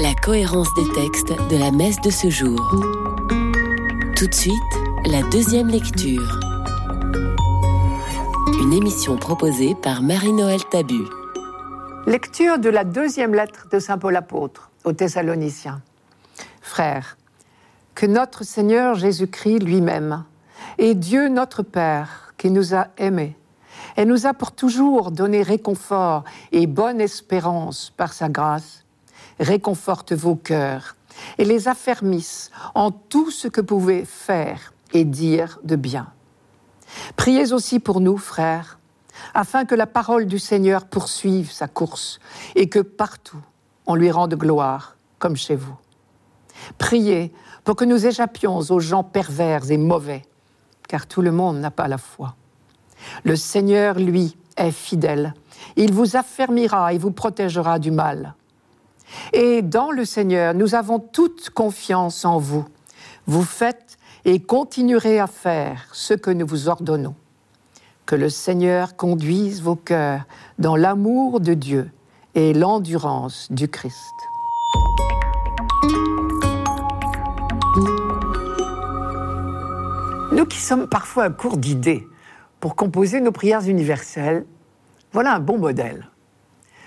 La 0.00 0.14
cohérence 0.14 0.72
des 0.74 0.88
textes 0.92 1.32
de 1.50 1.56
la 1.56 1.72
messe 1.72 2.00
de 2.02 2.10
ce 2.10 2.30
jour. 2.30 2.60
Tout 4.16 4.26
de 4.26 4.34
suite, 4.34 4.54
la 5.06 5.22
deuxième 5.30 5.68
lecture. 5.68 6.38
Une 8.60 8.74
émission 8.74 9.16
proposée 9.16 9.74
par 9.74 10.02
Marie-Noël 10.02 10.60
Tabu. 10.70 11.04
Lecture 12.06 12.58
de 12.58 12.68
la 12.68 12.84
deuxième 12.84 13.32
lettre 13.32 13.68
de 13.72 13.78
Saint 13.78 13.96
Paul 13.96 14.14
apôtre 14.14 14.70
aux 14.84 14.92
Thessaloniciens. 14.92 15.80
Frères, 16.60 17.16
que 17.94 18.04
notre 18.04 18.44
Seigneur 18.44 18.96
Jésus-Christ 18.96 19.60
lui-même 19.60 20.24
Et 20.76 20.94
Dieu 20.94 21.30
notre 21.30 21.62
Père, 21.62 22.34
qui 22.36 22.50
nous 22.50 22.74
a 22.74 22.88
aimés, 22.98 23.34
et 23.96 24.04
nous 24.04 24.26
a 24.26 24.34
pour 24.34 24.52
toujours 24.52 25.10
donné 25.10 25.40
réconfort 25.42 26.24
et 26.52 26.66
bonne 26.66 27.00
espérance 27.00 27.94
par 27.96 28.12
sa 28.12 28.28
grâce, 28.28 28.84
réconforte 29.38 30.12
vos 30.12 30.36
cœurs 30.36 30.96
et 31.38 31.46
les 31.46 31.66
affermisse 31.66 32.50
en 32.74 32.90
tout 32.90 33.30
ce 33.30 33.48
que 33.48 33.62
vous 33.62 33.66
pouvez 33.66 34.04
faire 34.04 34.74
et 34.92 35.04
dire 35.04 35.58
de 35.64 35.76
bien. 35.76 36.12
Priez 37.16 37.52
aussi 37.52 37.80
pour 37.80 38.00
nous, 38.00 38.16
frères, 38.18 38.78
afin 39.34 39.64
que 39.64 39.74
la 39.74 39.86
parole 39.86 40.26
du 40.26 40.38
Seigneur 40.38 40.84
poursuive 40.86 41.50
sa 41.50 41.68
course 41.68 42.20
et 42.54 42.68
que 42.68 42.80
partout 42.80 43.42
on 43.86 43.94
lui 43.94 44.10
rende 44.10 44.34
gloire 44.34 44.96
comme 45.18 45.36
chez 45.36 45.56
vous. 45.56 45.76
Priez 46.78 47.32
pour 47.64 47.76
que 47.76 47.84
nous 47.84 48.06
échappions 48.06 48.58
aux 48.58 48.80
gens 48.80 49.02
pervers 49.02 49.70
et 49.70 49.76
mauvais, 49.76 50.22
car 50.88 51.06
tout 51.06 51.22
le 51.22 51.32
monde 51.32 51.58
n'a 51.58 51.70
pas 51.70 51.88
la 51.88 51.98
foi. 51.98 52.34
Le 53.24 53.36
Seigneur, 53.36 53.98
lui, 53.98 54.36
est 54.56 54.70
fidèle. 54.70 55.34
Il 55.76 55.92
vous 55.92 56.16
affermira 56.16 56.92
et 56.92 56.98
vous 56.98 57.10
protégera 57.10 57.78
du 57.78 57.90
mal. 57.90 58.34
Et 59.32 59.62
dans 59.62 59.90
le 59.90 60.04
Seigneur, 60.04 60.54
nous 60.54 60.74
avons 60.74 60.98
toute 60.98 61.50
confiance 61.50 62.24
en 62.24 62.38
vous. 62.38 62.66
Vous 63.26 63.42
faites 63.42 63.89
et 64.24 64.40
continuerez 64.40 65.18
à 65.18 65.26
faire 65.26 65.88
ce 65.92 66.14
que 66.14 66.30
nous 66.30 66.46
vous 66.46 66.68
ordonnons. 66.68 67.14
Que 68.06 68.16
le 68.16 68.28
Seigneur 68.28 68.96
conduise 68.96 69.62
vos 69.62 69.76
cœurs 69.76 70.24
dans 70.58 70.76
l'amour 70.76 71.40
de 71.40 71.54
Dieu 71.54 71.90
et 72.34 72.52
l'endurance 72.52 73.50
du 73.50 73.68
Christ. 73.68 73.96
Nous 80.32 80.46
qui 80.46 80.58
sommes 80.58 80.88
parfois 80.88 81.24
à 81.24 81.30
court 81.30 81.56
d'idées 81.56 82.06
pour 82.60 82.76
composer 82.76 83.20
nos 83.20 83.32
prières 83.32 83.66
universelles, 83.68 84.44
voilà 85.12 85.34
un 85.34 85.40
bon 85.40 85.58
modèle. 85.58 86.08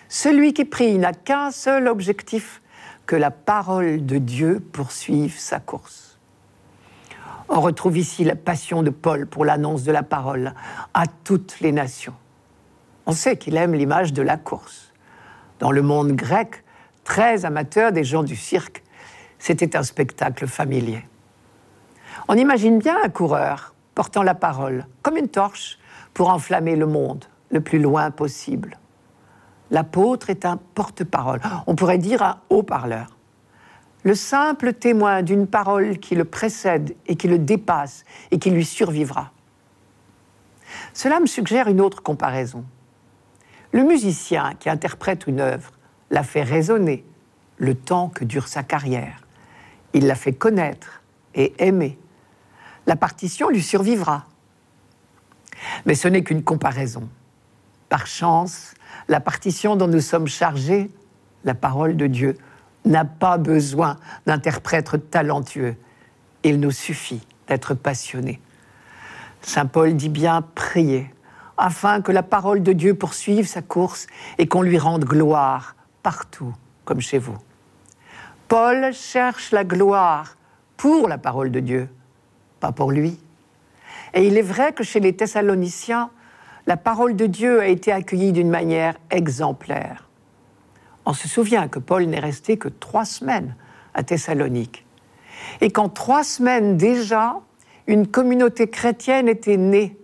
Celui 0.07 0.53
qui 0.53 0.65
prie 0.65 0.97
n'a 0.97 1.13
qu'un 1.13 1.51
seul 1.51 1.87
objectif, 1.87 2.61
que 3.05 3.15
la 3.15 3.31
parole 3.31 4.05
de 4.05 4.17
Dieu 4.17 4.61
poursuive 4.71 5.37
sa 5.37 5.59
course. 5.59 6.12
On 7.49 7.61
retrouve 7.61 7.97
ici 7.97 8.23
la 8.23 8.35
passion 8.35 8.83
de 8.83 8.89
Paul 8.89 9.27
pour 9.27 9.45
l'annonce 9.45 9.83
de 9.83 9.91
la 9.91 10.03
parole 10.03 10.53
à 10.93 11.03
toutes 11.23 11.59
les 11.59 11.71
nations. 11.71 12.13
On 13.05 13.11
sait 13.11 13.37
qu'il 13.37 13.57
aime 13.57 13.73
l'image 13.73 14.13
de 14.13 14.21
la 14.21 14.37
course. 14.37 14.93
Dans 15.59 15.71
le 15.71 15.81
monde 15.81 16.13
grec, 16.13 16.63
très 17.03 17.45
amateur 17.45 17.91
des 17.91 18.03
gens 18.03 18.23
du 18.23 18.35
cirque, 18.35 18.83
c'était 19.39 19.75
un 19.75 19.83
spectacle 19.83 20.47
familier. 20.47 21.05
On 22.27 22.35
imagine 22.35 22.79
bien 22.79 22.97
un 23.03 23.09
coureur 23.09 23.73
portant 23.93 24.23
la 24.23 24.35
parole 24.35 24.85
comme 25.01 25.17
une 25.17 25.27
torche 25.27 25.77
pour 26.13 26.29
enflammer 26.29 26.75
le 26.75 26.87
monde 26.87 27.25
le 27.51 27.61
plus 27.61 27.79
loin 27.79 28.09
possible. 28.09 28.79
L'apôtre 29.69 30.29
est 30.29 30.45
un 30.45 30.57
porte-parole, 30.57 31.41
on 31.67 31.75
pourrait 31.75 31.97
dire 31.97 32.21
un 32.21 32.39
haut-parleur. 32.49 33.17
Le 34.03 34.15
simple 34.15 34.73
témoin 34.73 35.21
d'une 35.21 35.47
parole 35.47 35.97
qui 35.97 36.15
le 36.15 36.25
précède 36.25 36.95
et 37.07 37.15
qui 37.15 37.27
le 37.27 37.39
dépasse 37.39 38.03
et 38.31 38.39
qui 38.39 38.51
lui 38.51 38.65
survivra. 38.65 39.31
Cela 40.93 41.19
me 41.19 41.25
suggère 41.25 41.67
une 41.67 41.81
autre 41.81 42.03
comparaison. 42.03 42.65
Le 43.71 43.83
musicien 43.83 44.53
qui 44.59 44.69
interprète 44.69 45.25
une 45.27 45.39
œuvre 45.39 45.71
la 46.11 46.23
fait 46.23 46.43
résonner 46.43 47.05
le 47.57 47.75
temps 47.75 48.09
que 48.09 48.25
dure 48.25 48.47
sa 48.47 48.61
carrière. 48.61 49.25
Il 49.93 50.05
la 50.05 50.15
fait 50.15 50.33
connaître 50.33 51.01
et 51.33 51.53
aimer 51.59 51.97
la 52.85 52.95
partition 52.95 53.49
lui 53.49 53.61
survivra. 53.61 54.25
Mais 55.85 55.95
ce 55.95 56.07
n'est 56.07 56.23
qu'une 56.23 56.43
comparaison. 56.43 57.07
Par 57.89 58.07
chance, 58.07 58.73
la 59.07 59.19
partition 59.19 59.75
dont 59.75 59.87
nous 59.87 60.01
sommes 60.01 60.27
chargés, 60.27 60.89
la 61.43 61.53
parole 61.53 61.95
de 61.95 62.07
Dieu, 62.07 62.37
n'a 62.85 63.05
pas 63.05 63.37
besoin 63.37 63.97
d'interprètes 64.25 65.09
talentueux. 65.09 65.75
Il 66.43 66.59
nous 66.59 66.71
suffit 66.71 67.25
d'être 67.47 67.73
passionnés. 67.73 68.41
Saint 69.41 69.65
Paul 69.65 69.95
dit 69.95 70.09
bien 70.09 70.41
prier, 70.55 71.13
afin 71.57 72.01
que 72.01 72.11
la 72.11 72.23
parole 72.23 72.63
de 72.63 72.73
Dieu 72.73 72.93
poursuive 72.93 73.47
sa 73.47 73.61
course 73.61 74.07
et 74.37 74.47
qu'on 74.47 74.61
lui 74.61 74.77
rende 74.77 75.05
gloire 75.05 75.75
partout, 76.01 76.53
comme 76.85 77.01
chez 77.01 77.19
vous. 77.19 77.37
Paul 78.47 78.93
cherche 78.93 79.51
la 79.51 79.63
gloire 79.63 80.37
pour 80.77 81.07
la 81.07 81.17
parole 81.17 81.51
de 81.51 81.59
Dieu, 81.59 81.89
pas 82.59 82.71
pour 82.71 82.91
lui. 82.91 83.19
Et 84.13 84.27
il 84.27 84.37
est 84.37 84.43
vrai 84.43 84.73
que 84.73 84.83
chez 84.83 84.99
les 84.99 85.15
Thessaloniciens, 85.15 86.09
la 86.67 86.77
parole 86.77 87.15
de 87.15 87.25
Dieu 87.25 87.59
a 87.59 87.67
été 87.67 87.91
accueillie 87.91 88.31
d'une 88.31 88.49
manière 88.49 88.95
exemplaire. 89.09 90.09
On 91.05 91.13
se 91.13 91.27
souvient 91.27 91.67
que 91.67 91.79
Paul 91.79 92.05
n'est 92.05 92.19
resté 92.19 92.57
que 92.57 92.69
trois 92.69 93.05
semaines 93.05 93.55
à 93.93 94.03
Thessalonique. 94.03 94.85
Et 95.61 95.71
qu'en 95.71 95.89
trois 95.89 96.23
semaines 96.23 96.77
déjà, 96.77 97.39
une 97.87 98.07
communauté 98.07 98.69
chrétienne 98.69 99.27
était 99.27 99.57
née, 99.57 99.97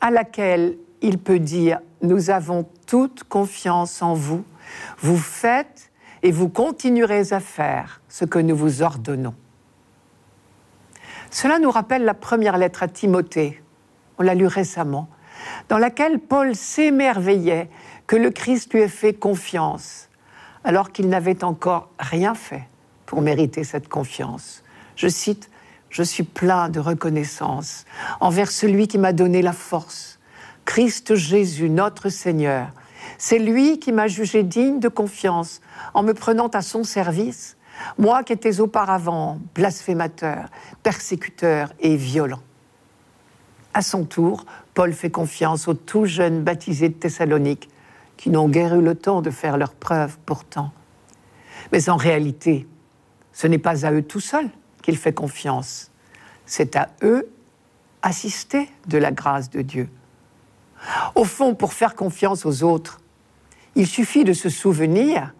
à 0.00 0.10
laquelle 0.10 0.76
il 1.00 1.18
peut 1.18 1.38
dire, 1.38 1.80
nous 2.02 2.30
avons 2.30 2.66
toute 2.86 3.24
confiance 3.24 4.02
en 4.02 4.14
vous, 4.14 4.44
vous 4.98 5.16
faites 5.16 5.90
et 6.22 6.32
vous 6.32 6.48
continuerez 6.48 7.32
à 7.32 7.40
faire 7.40 8.00
ce 8.08 8.24
que 8.24 8.38
nous 8.38 8.56
vous 8.56 8.82
ordonnons. 8.82 9.34
Cela 11.30 11.58
nous 11.58 11.70
rappelle 11.70 12.04
la 12.04 12.14
première 12.14 12.58
lettre 12.58 12.82
à 12.82 12.88
Timothée, 12.88 13.62
on 14.18 14.22
l'a 14.22 14.34
lu 14.34 14.46
récemment, 14.46 15.08
dans 15.68 15.78
laquelle 15.78 16.18
Paul 16.18 16.56
s'émerveillait 16.56 17.68
que 18.06 18.16
le 18.16 18.30
Christ 18.30 18.72
lui 18.72 18.80
ait 18.80 18.88
fait 18.88 19.12
confiance, 19.12 20.07
alors 20.68 20.92
qu'il 20.92 21.08
n'avait 21.08 21.44
encore 21.44 21.88
rien 21.98 22.34
fait 22.34 22.68
pour 23.06 23.22
mériter 23.22 23.64
cette 23.64 23.88
confiance. 23.88 24.62
Je 24.96 25.08
cite, 25.08 25.48
Je 25.88 26.02
suis 26.02 26.24
plein 26.24 26.68
de 26.68 26.78
reconnaissance 26.78 27.86
envers 28.20 28.50
celui 28.50 28.86
qui 28.86 28.98
m'a 28.98 29.14
donné 29.14 29.40
la 29.40 29.54
force, 29.54 30.18
Christ 30.66 31.14
Jésus, 31.14 31.70
notre 31.70 32.10
Seigneur. 32.10 32.68
C'est 33.16 33.38
lui 33.38 33.78
qui 33.78 33.92
m'a 33.92 34.08
jugé 34.08 34.42
digne 34.42 34.78
de 34.78 34.88
confiance 34.88 35.62
en 35.94 36.02
me 36.02 36.12
prenant 36.12 36.48
à 36.48 36.60
son 36.60 36.84
service 36.84 37.56
moi 37.96 38.22
qui 38.22 38.34
étais 38.34 38.60
auparavant 38.60 39.38
blasphémateur, 39.54 40.50
persécuteur 40.82 41.72
et 41.80 41.96
violent. 41.96 42.42
À 43.72 43.80
son 43.80 44.04
tour, 44.04 44.44
Paul 44.74 44.92
fait 44.92 45.08
confiance 45.08 45.66
aux 45.66 45.74
tout 45.74 46.04
jeunes 46.04 46.42
baptisés 46.42 46.90
de 46.90 46.94
Thessalonique, 46.94 47.70
qui 48.18 48.28
n'ont 48.28 48.48
guère 48.48 48.74
eu 48.74 48.82
le 48.82 48.94
temps 48.94 49.22
de 49.22 49.30
faire 49.30 49.56
leurs 49.56 49.72
preuves 49.72 50.18
pourtant. 50.26 50.72
Mais 51.72 51.88
en 51.88 51.96
réalité, 51.96 52.66
ce 53.32 53.46
n'est 53.46 53.58
pas 53.58 53.86
à 53.86 53.92
eux 53.92 54.02
tout 54.02 54.20
seuls 54.20 54.50
qu'il 54.82 54.98
fait 54.98 55.14
confiance, 55.14 55.90
c'est 56.44 56.76
à 56.76 56.88
eux 57.02 57.30
assister 58.02 58.68
de 58.86 58.98
la 58.98 59.12
grâce 59.12 59.48
de 59.48 59.62
Dieu. 59.62 59.88
Au 61.14 61.24
fond, 61.24 61.54
pour 61.54 61.72
faire 61.72 61.94
confiance 61.94 62.44
aux 62.44 62.62
autres, 62.62 63.00
il 63.74 63.86
suffit 63.86 64.24
de 64.24 64.32
se 64.32 64.48
souvenir 64.48 65.32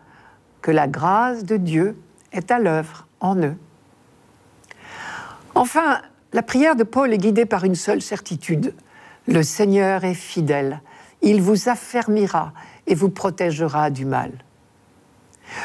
que 0.63 0.71
la 0.71 0.87
grâce 0.87 1.45
de 1.45 1.57
Dieu 1.57 1.97
est 2.33 2.51
à 2.51 2.59
l'œuvre 2.59 3.07
en 3.21 3.37
eux. 3.37 3.57
Enfin, 5.55 6.01
la 6.33 6.43
prière 6.43 6.77
de 6.77 6.85
Paul 6.85 7.13
est 7.13 7.19
guidée 7.19 7.47
par 7.47 7.65
une 7.65 7.75
seule 7.75 8.03
certitude. 8.03 8.75
Le 9.27 9.43
Seigneur 9.43 10.05
est 10.05 10.15
fidèle. 10.15 10.83
Il 11.23 11.43
vous 11.43 11.69
affermira 11.69 12.53
et 12.87 12.95
vous 12.95 13.11
protégera 13.11 13.91
du 13.91 14.05
mal. 14.05 14.33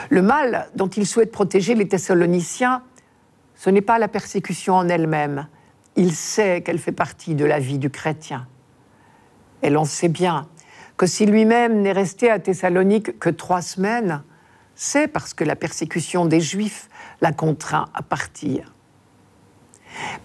Le 0.09 0.21
mal 0.21 0.69
dont 0.75 0.87
il 0.87 1.05
souhaite 1.05 1.31
protéger 1.31 1.75
les 1.75 1.87
Thessaloniciens, 1.87 2.83
ce 3.55 3.69
n'est 3.69 3.81
pas 3.81 3.99
la 3.99 4.07
persécution 4.07 4.75
en 4.75 4.87
elle-même. 4.89 5.47
Il 5.95 6.13
sait 6.13 6.61
qu'elle 6.61 6.79
fait 6.79 6.91
partie 6.91 7.35
de 7.35 7.45
la 7.45 7.59
vie 7.59 7.77
du 7.77 7.89
chrétien. 7.89 8.47
Et 9.61 9.69
l'on 9.69 9.85
sait 9.85 10.09
bien 10.09 10.47
que 10.97 11.05
si 11.05 11.25
lui-même 11.25 11.81
n'est 11.81 11.91
resté 11.91 12.29
à 12.29 12.39
Thessalonique 12.39 13.19
que 13.19 13.29
trois 13.29 13.61
semaines, 13.61 14.23
c'est 14.75 15.07
parce 15.07 15.33
que 15.33 15.43
la 15.43 15.55
persécution 15.55 16.25
des 16.25 16.41
Juifs 16.41 16.89
l'a 17.21 17.31
contraint 17.31 17.87
à 17.93 18.01
partir. 18.01 18.73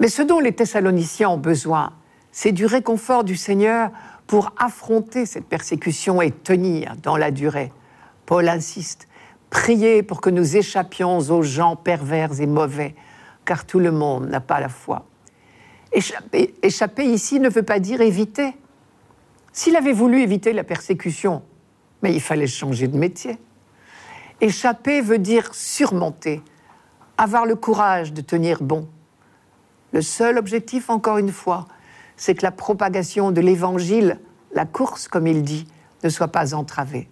Mais 0.01 0.09
ce 0.09 0.23
dont 0.23 0.41
les 0.41 0.53
Thessaloniciens 0.53 1.31
ont 1.31 1.39
besoin, 1.39 1.93
c'est 2.33 2.53
du 2.53 2.67
réconfort 2.67 3.25
du 3.25 3.37
Seigneur 3.37 3.91
pour 4.29 4.53
affronter 4.59 5.27
cette 5.27 5.47
persécution 5.47 6.23
et 6.23 6.31
tenir 6.31 6.95
dans 7.03 7.17
la 7.17 7.33
durée. 7.33 7.73
Paul 8.27 8.47
insiste, 8.49 9.09
priez 9.49 10.03
pour 10.03 10.21
que 10.21 10.29
nous 10.31 10.57
échappions 10.57 11.19
aux 11.19 11.43
gens 11.43 11.77
pervers 11.77 12.39
et 12.39 12.47
mauvais, 12.47 12.95
car 13.47 13.65
tout 13.65 13.79
le 13.79 13.91
monde 13.91 14.29
n'a 14.29 14.41
pas 14.41 14.61
la 14.61 14.69
foi. 14.69 15.07
Échapper, 15.93 16.55
échapper 16.63 17.07
ici 17.07 17.41
ne 17.41 17.49
veut 17.49 17.63
pas 17.63 17.81
dire 17.81 18.03
éviter. 18.03 18.55
S'il 19.51 19.77
avait 19.77 19.95
voulu 19.95 20.21
éviter 20.21 20.53
la 20.53 20.63
persécution, 20.63 21.43
mais 22.03 22.13
il 22.13 22.21
fallait 22.21 22.47
changer 22.47 22.87
de 22.87 22.99
métier. 22.99 23.39
Échapper 24.43 25.01
veut 25.01 25.19
dire 25.19 25.55
surmonter, 25.55 26.43
avoir 27.17 27.47
le 27.47 27.57
courage 27.57 28.13
de 28.13 28.21
tenir 28.21 28.63
bon. 28.63 28.87
Le 29.93 30.03
seul 30.03 30.37
objectif, 30.37 30.91
encore 30.91 31.17
une 31.17 31.33
fois, 31.33 31.67
c'est 32.19 32.35
que 32.35 32.43
la 32.43 32.51
propagation 32.51 33.31
de 33.31 33.41
l'Évangile, 33.41 34.21
la 34.53 34.67
course, 34.67 35.09
comme 35.09 35.27
il 35.27 35.43
dit, 35.43 35.67
ne 36.05 36.11
soit 36.11 36.29
pas 36.29 36.55
entravée. 36.55 37.09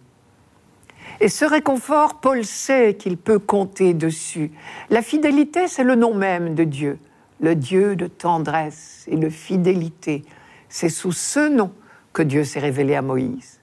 Et 1.20 1.28
ce 1.28 1.44
réconfort, 1.46 2.20
Paul 2.20 2.44
sait 2.44 2.94
qu'il 2.98 3.16
peut 3.16 3.38
compter 3.38 3.94
dessus. 3.94 4.50
La 4.90 5.00
fidélité, 5.00 5.68
c'est 5.68 5.84
le 5.84 5.94
nom 5.94 6.12
même 6.12 6.54
de 6.54 6.64
Dieu, 6.64 6.98
le 7.40 7.54
Dieu 7.54 7.96
de 7.96 8.06
tendresse 8.06 9.04
et 9.08 9.16
de 9.16 9.30
fidélité. 9.30 10.24
C'est 10.68 10.90
sous 10.90 11.12
ce 11.12 11.48
nom 11.48 11.72
que 12.12 12.22
Dieu 12.22 12.44
s'est 12.44 12.60
révélé 12.60 12.96
à 12.96 13.02
Moïse. 13.02 13.60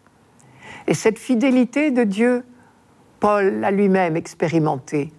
Et 0.87 0.93
cette 0.93 1.19
fidélité 1.19 1.91
de 1.91 2.03
Dieu, 2.03 2.43
Paul 3.19 3.59
l'a 3.59 3.71
lui-même 3.71 4.15
expérimentée. 4.15 5.11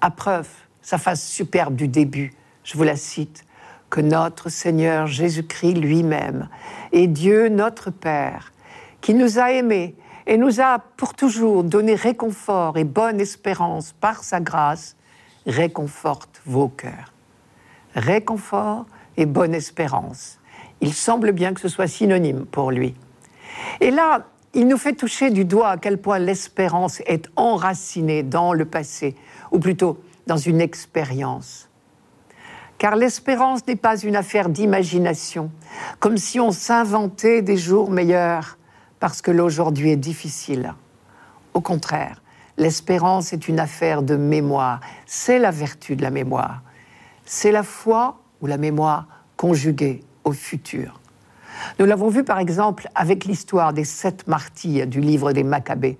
À 0.00 0.10
preuve, 0.10 0.48
sa 0.82 0.98
face 0.98 1.26
superbe 1.26 1.76
du 1.76 1.88
début, 1.88 2.32
je 2.64 2.76
vous 2.76 2.84
la 2.84 2.96
cite, 2.96 3.44
que 3.90 4.00
notre 4.00 4.48
Seigneur 4.48 5.06
Jésus-Christ 5.06 5.74
lui-même 5.74 6.48
est 6.92 7.06
Dieu 7.06 7.48
notre 7.48 7.90
Père, 7.90 8.52
qui 9.00 9.14
nous 9.14 9.38
a 9.38 9.52
aimés 9.52 9.94
et 10.26 10.36
nous 10.36 10.60
a 10.60 10.78
pour 10.96 11.14
toujours 11.14 11.64
donné 11.64 11.94
réconfort 11.94 12.76
et 12.76 12.84
bonne 12.84 13.20
espérance 13.20 13.92
par 13.92 14.22
sa 14.22 14.40
grâce, 14.40 14.96
réconforte 15.46 16.42
vos 16.44 16.68
cœurs. 16.68 17.12
Réconfort 17.94 18.84
et 19.16 19.26
bonne 19.26 19.54
espérance. 19.54 20.38
Il 20.80 20.92
semble 20.92 21.32
bien 21.32 21.54
que 21.54 21.60
ce 21.60 21.68
soit 21.68 21.86
synonyme 21.86 22.44
pour 22.44 22.70
lui. 22.70 22.94
Et 23.80 23.90
là, 23.90 24.26
il 24.54 24.68
nous 24.68 24.76
fait 24.76 24.94
toucher 24.94 25.30
du 25.30 25.44
doigt 25.44 25.70
à 25.70 25.76
quel 25.76 25.98
point 25.98 26.18
l'espérance 26.18 27.00
est 27.06 27.28
enracinée 27.36 28.22
dans 28.22 28.52
le 28.52 28.64
passé, 28.64 29.16
ou 29.50 29.58
plutôt 29.58 29.98
dans 30.26 30.36
une 30.36 30.60
expérience. 30.60 31.67
Car 32.78 32.94
l'espérance 32.94 33.66
n'est 33.66 33.76
pas 33.76 33.98
une 33.98 34.14
affaire 34.14 34.48
d'imagination, 34.48 35.50
comme 35.98 36.16
si 36.16 36.38
on 36.38 36.52
s'inventait 36.52 37.42
des 37.42 37.56
jours 37.56 37.90
meilleurs 37.90 38.56
parce 39.00 39.20
que 39.20 39.32
l'aujourd'hui 39.32 39.90
est 39.90 39.96
difficile. 39.96 40.74
Au 41.54 41.60
contraire, 41.60 42.22
l'espérance 42.56 43.32
est 43.32 43.48
une 43.48 43.58
affaire 43.58 44.02
de 44.02 44.16
mémoire. 44.16 44.80
C'est 45.06 45.40
la 45.40 45.50
vertu 45.50 45.96
de 45.96 46.02
la 46.02 46.10
mémoire. 46.10 46.62
C'est 47.24 47.52
la 47.52 47.64
foi 47.64 48.20
ou 48.40 48.46
la 48.46 48.58
mémoire 48.58 49.06
conjuguée 49.36 50.04
au 50.24 50.32
futur. 50.32 51.00
Nous 51.78 51.86
l'avons 51.86 52.08
vu 52.08 52.22
par 52.22 52.38
exemple 52.38 52.88
avec 52.94 53.24
l'histoire 53.24 53.72
des 53.72 53.84
sept 53.84 54.28
martyrs 54.28 54.86
du 54.86 55.00
livre 55.00 55.32
des 55.32 55.42
Maccabées. 55.42 55.98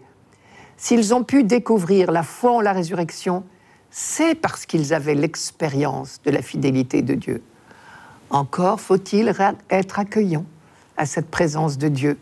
S'ils 0.77 1.12
ont 1.12 1.25
pu 1.25 1.43
découvrir 1.43 2.12
la 2.12 2.23
foi 2.23 2.53
en 2.53 2.61
la 2.61 2.73
résurrection, 2.73 3.43
c'est 3.90 4.35
parce 4.35 4.66
qu'ils 4.66 4.94
avaient 4.94 5.14
l'expérience 5.14 6.20
de 6.24 6.31
la 6.31 6.42
fidélité 6.42 7.03
de 7.03 7.14
Dieu. 7.14 7.42
Encore 8.31 8.81
faut-il 8.81 9.33
être 9.70 9.98
accueillant 9.98 10.44
à 10.96 11.07
cette 11.07 11.31
présence 11.31 11.79
de 11.79 11.88
Dieu 11.88 12.18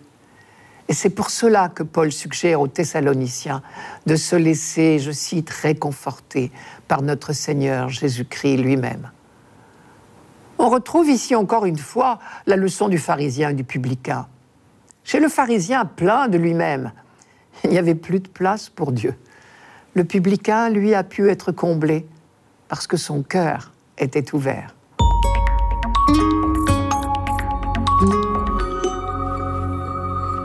et 0.88 0.92
c'est 0.92 1.11
pour 1.11 1.31
cela 1.31 1.68
que 1.68 1.83
Paul 1.83 2.12
suggère 2.12 2.61
aux 2.61 2.68
Thessaloniciens 2.68 3.62
de 4.07 4.14
se 4.14 4.37
laisser, 4.37 4.98
je 4.98 5.11
cite, 5.11 5.50
réconforter 5.50 6.52
par 6.87 7.02
notre 7.02 7.33
Seigneur 7.33 7.88
Jésus-Christ 7.88 8.59
lui-même. 8.59 9.11
On 10.59 10.68
retrouve 10.68 11.09
ici 11.09 11.35
encore 11.35 11.66
une 11.66 11.79
fois 11.79 12.18
la 12.46 12.57
leçon 12.57 12.88
du 12.88 12.98
pharisien 12.98 13.50
et 13.50 13.55
du 13.55 13.64
publicain. 13.64 14.29
Chez 15.05 15.20
le 15.20 15.29
pharisien 15.29 15.85
plein 15.85 16.29
de 16.29 16.38
lui-même, 16.38 16.92
il 17.64 17.70
n'y 17.70 17.79
avait 17.79 17.94
plus 17.94 18.20
de 18.20 18.29
place 18.29 18.68
pour 18.68 18.92
Dieu. 18.92 19.14
Le 19.96 20.04
publicain, 20.04 20.68
lui, 20.68 20.92
a 20.92 21.02
pu 21.02 21.30
être 21.30 21.52
comblé 21.52 22.06
parce 22.68 22.87
que 22.87 22.98
son 22.98 23.22
cœur 23.22 23.72
était 23.96 24.35
ouvert. 24.35 24.74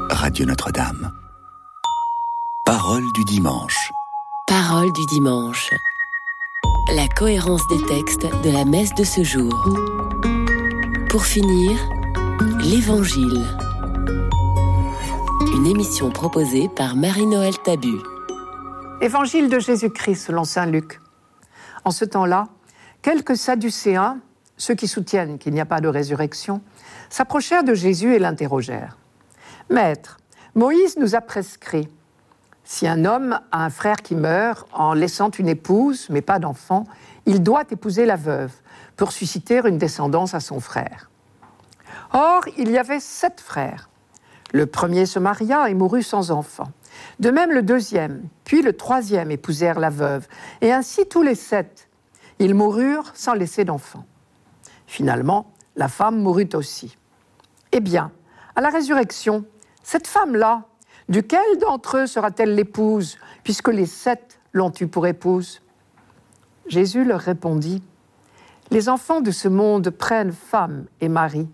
Radio 0.09 0.45
Notre-Dame. 0.45 1.11
Parole 2.63 3.03
du 3.13 3.25
dimanche. 3.25 3.91
Parole 4.47 4.93
du 4.93 5.05
dimanche. 5.07 5.69
La 6.95 7.09
cohérence 7.09 7.67
des 7.67 7.85
textes 7.87 8.27
de 8.45 8.51
la 8.51 8.63
messe 8.63 8.95
de 8.95 9.03
ce 9.03 9.21
jour. 9.21 9.67
Pour 11.09 11.25
finir, 11.25 11.77
l'Évangile. 12.61 13.45
Une 15.53 15.67
émission 15.67 16.09
proposée 16.09 16.69
par 16.69 16.95
Marie-Noël 16.95 17.57
Tabu. 17.65 17.97
Évangile 19.03 19.49
de 19.49 19.57
Jésus-Christ 19.57 20.27
selon 20.27 20.43
Saint 20.43 20.67
Luc. 20.67 21.01
En 21.85 21.89
ce 21.89 22.05
temps-là, 22.05 22.49
quelques 23.01 23.35
Sadducéens, 23.35 24.19
ceux 24.57 24.75
qui 24.75 24.87
soutiennent 24.87 25.39
qu'il 25.39 25.55
n'y 25.55 25.59
a 25.59 25.65
pas 25.65 25.81
de 25.81 25.87
résurrection, 25.87 26.61
s'approchèrent 27.09 27.63
de 27.63 27.73
Jésus 27.73 28.13
et 28.13 28.19
l'interrogèrent. 28.19 28.97
Maître, 29.71 30.17
Moïse 30.53 30.97
nous 30.97 31.15
a 31.15 31.21
prescrit, 31.21 31.89
si 32.63 32.87
un 32.87 33.03
homme 33.05 33.39
a 33.51 33.65
un 33.65 33.71
frère 33.71 34.03
qui 34.03 34.13
meurt 34.13 34.67
en 34.71 34.93
laissant 34.93 35.31
une 35.31 35.49
épouse, 35.49 36.05
mais 36.11 36.21
pas 36.21 36.37
d'enfant, 36.37 36.83
il 37.25 37.41
doit 37.41 37.63
épouser 37.71 38.05
la 38.05 38.17
veuve 38.17 38.53
pour 38.97 39.13
susciter 39.13 39.61
une 39.65 39.79
descendance 39.79 40.35
à 40.35 40.39
son 40.39 40.59
frère. 40.59 41.09
Or, 42.13 42.43
il 42.55 42.69
y 42.69 42.77
avait 42.77 42.99
sept 42.99 43.41
frères. 43.41 43.89
Le 44.53 44.67
premier 44.67 45.07
se 45.07 45.17
maria 45.17 45.71
et 45.71 45.73
mourut 45.73 46.03
sans 46.03 46.29
enfant. 46.29 46.71
De 47.19 47.29
même 47.29 47.51
le 47.51 47.61
deuxième, 47.61 48.23
puis 48.43 48.61
le 48.61 48.73
troisième 48.73 49.31
épousèrent 49.31 49.79
la 49.79 49.89
veuve, 49.89 50.27
et 50.61 50.71
ainsi 50.71 51.05
tous 51.07 51.21
les 51.21 51.35
sept. 51.35 51.89
Ils 52.39 52.55
moururent 52.55 53.11
sans 53.13 53.33
laisser 53.33 53.65
d'enfant. 53.65 54.05
Finalement, 54.87 55.51
la 55.75 55.87
femme 55.87 56.19
mourut 56.19 56.49
aussi. 56.53 56.97
Eh 57.71 57.79
bien, 57.79 58.11
à 58.55 58.61
la 58.61 58.69
résurrection, 58.69 59.45
cette 59.83 60.07
femme-là, 60.07 60.63
duquel 61.07 61.57
d'entre 61.59 61.97
eux 61.97 62.07
sera-t-elle 62.07 62.55
l'épouse, 62.55 63.17
puisque 63.43 63.69
les 63.69 63.85
sept 63.85 64.39
l'ont 64.53 64.71
eue 64.79 64.87
pour 64.87 65.07
épouse? 65.07 65.61
Jésus 66.67 67.03
leur 67.03 67.19
répondit, 67.19 67.83
Les 68.69 68.89
enfants 68.89 69.21
de 69.21 69.31
ce 69.31 69.47
monde 69.47 69.89
prennent 69.89 70.31
femme 70.31 70.85
et 70.99 71.09
mari, 71.09 71.47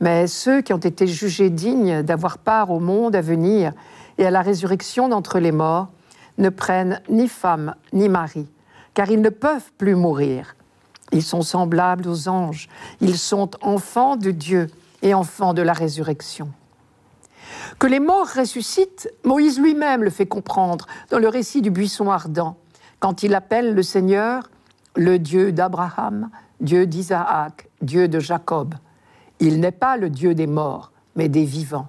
mais 0.00 0.26
ceux 0.26 0.60
qui 0.60 0.72
ont 0.72 0.78
été 0.78 1.06
jugés 1.06 1.50
dignes 1.50 2.02
d'avoir 2.02 2.38
part 2.38 2.70
au 2.70 2.80
monde 2.80 3.16
à 3.16 3.20
venir 3.20 3.72
et 4.18 4.26
à 4.26 4.30
la 4.30 4.42
résurrection 4.42 5.08
d'entre 5.08 5.38
les 5.38 5.52
morts 5.52 5.88
ne 6.36 6.50
prennent 6.50 7.00
ni 7.08 7.28
femme 7.28 7.74
ni 7.92 8.08
mari, 8.08 8.46
car 8.94 9.10
ils 9.10 9.20
ne 9.20 9.30
peuvent 9.30 9.72
plus 9.78 9.94
mourir. 9.94 10.54
Ils 11.12 11.22
sont 11.22 11.42
semblables 11.42 12.06
aux 12.06 12.28
anges, 12.28 12.68
ils 13.00 13.16
sont 13.16 13.50
enfants 13.62 14.16
de 14.16 14.30
Dieu 14.30 14.68
et 15.02 15.14
enfants 15.14 15.54
de 15.54 15.62
la 15.62 15.72
résurrection. 15.72 16.50
Que 17.78 17.86
les 17.86 18.00
morts 18.00 18.28
ressuscitent, 18.36 19.10
Moïse 19.24 19.58
lui-même 19.58 20.04
le 20.04 20.10
fait 20.10 20.26
comprendre 20.26 20.86
dans 21.10 21.18
le 21.18 21.28
récit 21.28 21.62
du 21.62 21.70
buisson 21.70 22.10
ardent, 22.10 22.56
quand 23.00 23.22
il 23.22 23.34
appelle 23.34 23.74
le 23.74 23.82
Seigneur 23.82 24.50
le 24.96 25.18
Dieu 25.18 25.52
d'Abraham, 25.52 26.30
Dieu 26.60 26.86
d'Isaac, 26.86 27.68
Dieu 27.80 28.08
de 28.08 28.18
Jacob. 28.18 28.74
Il 29.38 29.60
n'est 29.60 29.70
pas 29.70 29.96
le 29.96 30.10
Dieu 30.10 30.34
des 30.34 30.48
morts, 30.48 30.90
mais 31.14 31.28
des 31.28 31.44
vivants. 31.44 31.88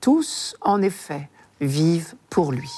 Tous, 0.00 0.56
en 0.60 0.82
effet, 0.82 1.28
vivent 1.60 2.14
pour 2.30 2.52
lui. 2.52 2.70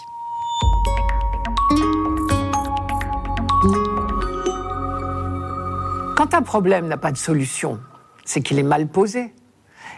Quand 6.16 6.35
un 6.35 6.42
problème 6.42 6.88
n'a 6.88 6.97
pas 6.97 7.12
de 7.12 7.16
solution, 7.16 7.81
c'est 8.25 8.42
qu'il 8.42 8.59
est 8.59 8.64
mal 8.64 8.88
posé. 8.88 9.33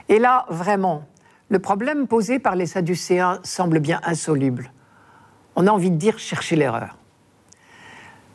Et 0.08 0.18
là, 0.18 0.46
vraiment, 0.48 1.06
le 1.48 1.58
problème 1.58 2.06
posé 2.06 2.38
par 2.38 2.56
les 2.56 2.66
Sadducéens 2.66 3.40
semble 3.42 3.80
bien 3.80 4.00
insoluble. 4.04 4.72
On 5.56 5.66
a 5.66 5.70
envie 5.70 5.90
de 5.90 5.96
dire 5.96 6.18
chercher 6.18 6.56
l'erreur. 6.56 6.98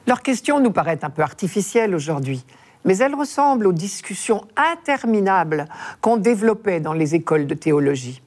Leur 0.08 0.22
question 0.22 0.60
nous 0.60 0.72
paraît 0.72 1.04
un 1.04 1.10
peu 1.10 1.22
artificielle 1.22 1.94
aujourd'hui, 1.94 2.46
mais 2.86 2.98
elle 2.98 3.14
ressemble 3.14 3.68
aux 3.68 3.74
discussions 3.74 4.48
interminables 4.56 5.66
qu'on 6.02 6.18
développait 6.18 6.80
dans 6.80 6.94
les 6.94 7.14
écoles 7.16 7.46
de 7.46 7.54
théologie. 7.54 8.22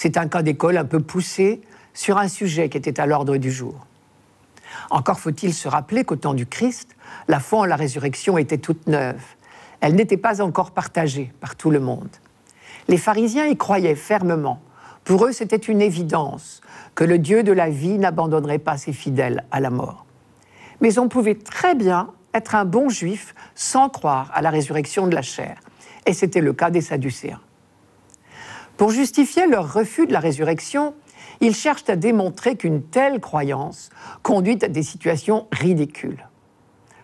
C'est 0.00 0.16
un 0.16 0.28
cas 0.28 0.42
d'école 0.42 0.76
un 0.76 0.84
peu 0.84 1.00
poussé 1.00 1.60
sur 1.92 2.18
un 2.18 2.28
sujet 2.28 2.68
qui 2.68 2.78
était 2.78 3.00
à 3.00 3.06
l'ordre 3.06 3.36
du 3.36 3.50
jour. 3.50 3.84
Encore 4.90 5.18
faut-il 5.18 5.52
se 5.52 5.66
rappeler 5.66 6.04
qu'au 6.04 6.14
temps 6.14 6.34
du 6.34 6.46
Christ, 6.46 6.94
la 7.26 7.40
foi 7.40 7.58
en 7.58 7.64
la 7.64 7.74
résurrection 7.74 8.38
était 8.38 8.58
toute 8.58 8.86
neuve. 8.86 9.20
Elle 9.80 9.96
n'était 9.96 10.16
pas 10.16 10.40
encore 10.40 10.70
partagée 10.70 11.32
par 11.40 11.56
tout 11.56 11.70
le 11.70 11.80
monde. 11.80 12.10
Les 12.86 12.96
pharisiens 12.96 13.46
y 13.46 13.56
croyaient 13.56 13.96
fermement. 13.96 14.62
Pour 15.02 15.26
eux, 15.26 15.32
c'était 15.32 15.56
une 15.56 15.82
évidence 15.82 16.60
que 16.94 17.02
le 17.02 17.18
Dieu 17.18 17.42
de 17.42 17.50
la 17.50 17.68
vie 17.68 17.98
n'abandonnerait 17.98 18.60
pas 18.60 18.76
ses 18.76 18.92
fidèles 18.92 19.46
à 19.50 19.58
la 19.58 19.70
mort. 19.70 20.06
Mais 20.80 21.00
on 21.00 21.08
pouvait 21.08 21.34
très 21.34 21.74
bien 21.74 22.12
être 22.34 22.54
un 22.54 22.64
bon 22.64 22.88
juif 22.88 23.34
sans 23.56 23.88
croire 23.88 24.30
à 24.32 24.42
la 24.42 24.50
résurrection 24.50 25.08
de 25.08 25.14
la 25.16 25.22
chair. 25.22 25.58
Et 26.06 26.12
c'était 26.12 26.40
le 26.40 26.52
cas 26.52 26.70
des 26.70 26.82
Sadducéens. 26.82 27.40
Pour 28.78 28.92
justifier 28.92 29.48
leur 29.48 29.72
refus 29.72 30.06
de 30.06 30.12
la 30.12 30.20
résurrection, 30.20 30.94
ils 31.40 31.54
cherchent 31.54 31.88
à 31.90 31.96
démontrer 31.96 32.56
qu'une 32.56 32.82
telle 32.82 33.20
croyance 33.20 33.90
conduit 34.22 34.58
à 34.62 34.68
des 34.68 34.84
situations 34.84 35.48
ridicules. 35.50 36.28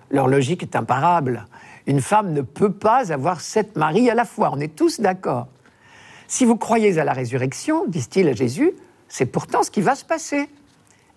Leur 0.08 0.28
logique 0.28 0.62
est 0.62 0.76
imparable. 0.76 1.46
Une 1.88 2.00
femme 2.00 2.32
ne 2.32 2.42
peut 2.42 2.72
pas 2.72 3.12
avoir 3.12 3.40
sept 3.40 3.76
maris 3.76 4.08
à 4.08 4.14
la 4.14 4.24
fois, 4.24 4.50
on 4.52 4.60
est 4.60 4.76
tous 4.76 5.00
d'accord. 5.00 5.48
Si 6.28 6.44
vous 6.44 6.56
croyez 6.56 6.96
à 7.00 7.04
la 7.04 7.12
résurrection, 7.12 7.87
disent-ils 7.88 8.28
à 8.28 8.34
Jésus, 8.34 8.72
c'est 9.08 9.26
pourtant 9.26 9.64
ce 9.64 9.72
qui 9.72 9.80
va 9.80 9.96
se 9.96 10.04
passer. 10.04 10.48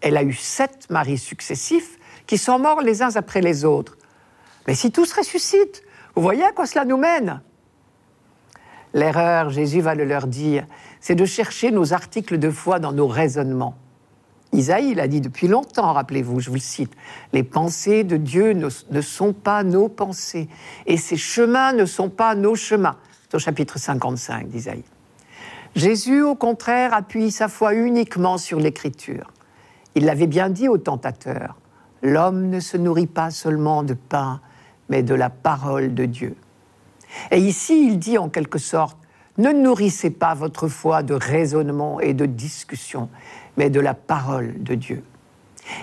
Elle 0.02 0.18
a 0.18 0.24
eu 0.24 0.34
sept 0.34 0.90
maris 0.90 1.20
successifs 1.20 2.00
qui 2.26 2.40
sont 2.40 2.58
morts 2.58 2.82
les 2.82 3.04
uns 3.04 3.16
après 3.16 3.42
les 3.42 3.64
autres. 3.64 3.96
Mais 4.66 4.74
si 4.74 4.92
tous 4.92 5.14
ressuscitent, 5.14 5.84
vous 6.16 6.24
voyez 6.24 6.44
à 6.44 6.52
quoi 6.52 6.66
cela 6.66 6.84
nous 6.84 6.98
mène? 6.98 7.42
L'erreur, 8.98 9.52
Jésus 9.52 9.80
va 9.80 9.94
le 9.94 10.06
leur 10.06 10.26
dire, 10.26 10.66
c'est 11.02 11.14
de 11.14 11.24
chercher 11.24 11.70
nos 11.70 11.94
articles 11.94 12.40
de 12.40 12.50
foi 12.50 12.80
dans 12.80 12.92
nos 12.92 13.06
raisonnements. 13.06 13.76
Isaïe 14.54 14.96
l'a 14.96 15.08
dit 15.08 15.22
depuis 15.22 15.48
longtemps, 15.48 15.94
rappelez-vous, 15.94 16.40
je 16.40 16.50
vous 16.50 16.56
le 16.56 16.60
cite, 16.60 16.94
les 17.32 17.44
pensées 17.44 18.04
de 18.04 18.18
Dieu 18.18 18.54
ne, 18.54 19.02
sont 19.02 19.34
pas 19.34 19.62
nos 19.62 19.88
pensées 19.88 20.50
et 20.88 20.98
ses 20.98 21.16
chemins 21.16 21.74
ne 21.74 21.86
sont 21.86 22.10
pas 22.10 22.34
nos 22.34 22.56
chemins. 22.56 22.98
C'est 23.22 23.36
au 23.36 23.40
chapitre 23.40 23.78
55 23.78 24.48
d'Isaïe. 24.48 24.84
Jésus, 25.76 26.24
au 26.24 26.34
contraire, 26.34 26.96
appuie 26.96 27.30
sa 27.30 27.50
foi 27.50 27.76
uniquement 27.76 28.40
sur 28.40 28.60
l'Écriture. 28.60 29.32
Il 29.94 30.06
l'avait 30.06 30.26
bien 30.26 30.50
dit 30.50 30.70
au 30.70 30.80
tentateur, 30.80 31.56
l'homme 32.02 32.50
ne 32.50 32.60
se 32.60 32.78
nourrit 32.78 33.06
pas 33.06 33.30
seulement 33.30 33.84
de 33.84 33.94
pain, 33.94 34.42
mais 34.90 35.04
de 35.04 35.14
la 35.14 35.30
parole 35.30 35.94
de 35.94 36.06
Dieu. 36.06 36.36
Et 37.32 37.40
ici, 37.40 37.88
il 37.88 38.00
dit 38.00 38.18
en 38.18 38.30
quelque 38.30 38.60
sorte, 38.60 38.98
ne 39.38 39.52
nourrissez 39.52 40.10
pas 40.10 40.34
votre 40.34 40.68
foi 40.68 41.04
de 41.04 41.14
raisonnement 41.14 42.00
et 42.00 42.14
de 42.14 42.26
discussion, 42.26 43.10
mais 43.56 43.70
de 43.70 43.80
la 43.80 43.94
parole 43.94 44.64
de 44.64 44.76
Dieu. 44.76 45.04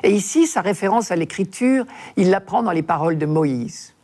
Et 0.03 0.11
ici, 0.11 0.47
sa 0.47 0.61
référence 0.61 1.11
à 1.11 1.17
l'écriture, 1.17 1.85
il 2.17 2.31
la 2.31 2.41
prend 2.41 2.63
dans 2.63 2.73
les 2.73 2.83
paroles 2.83 3.19
de 3.19 3.27
Moïse, 3.27 3.95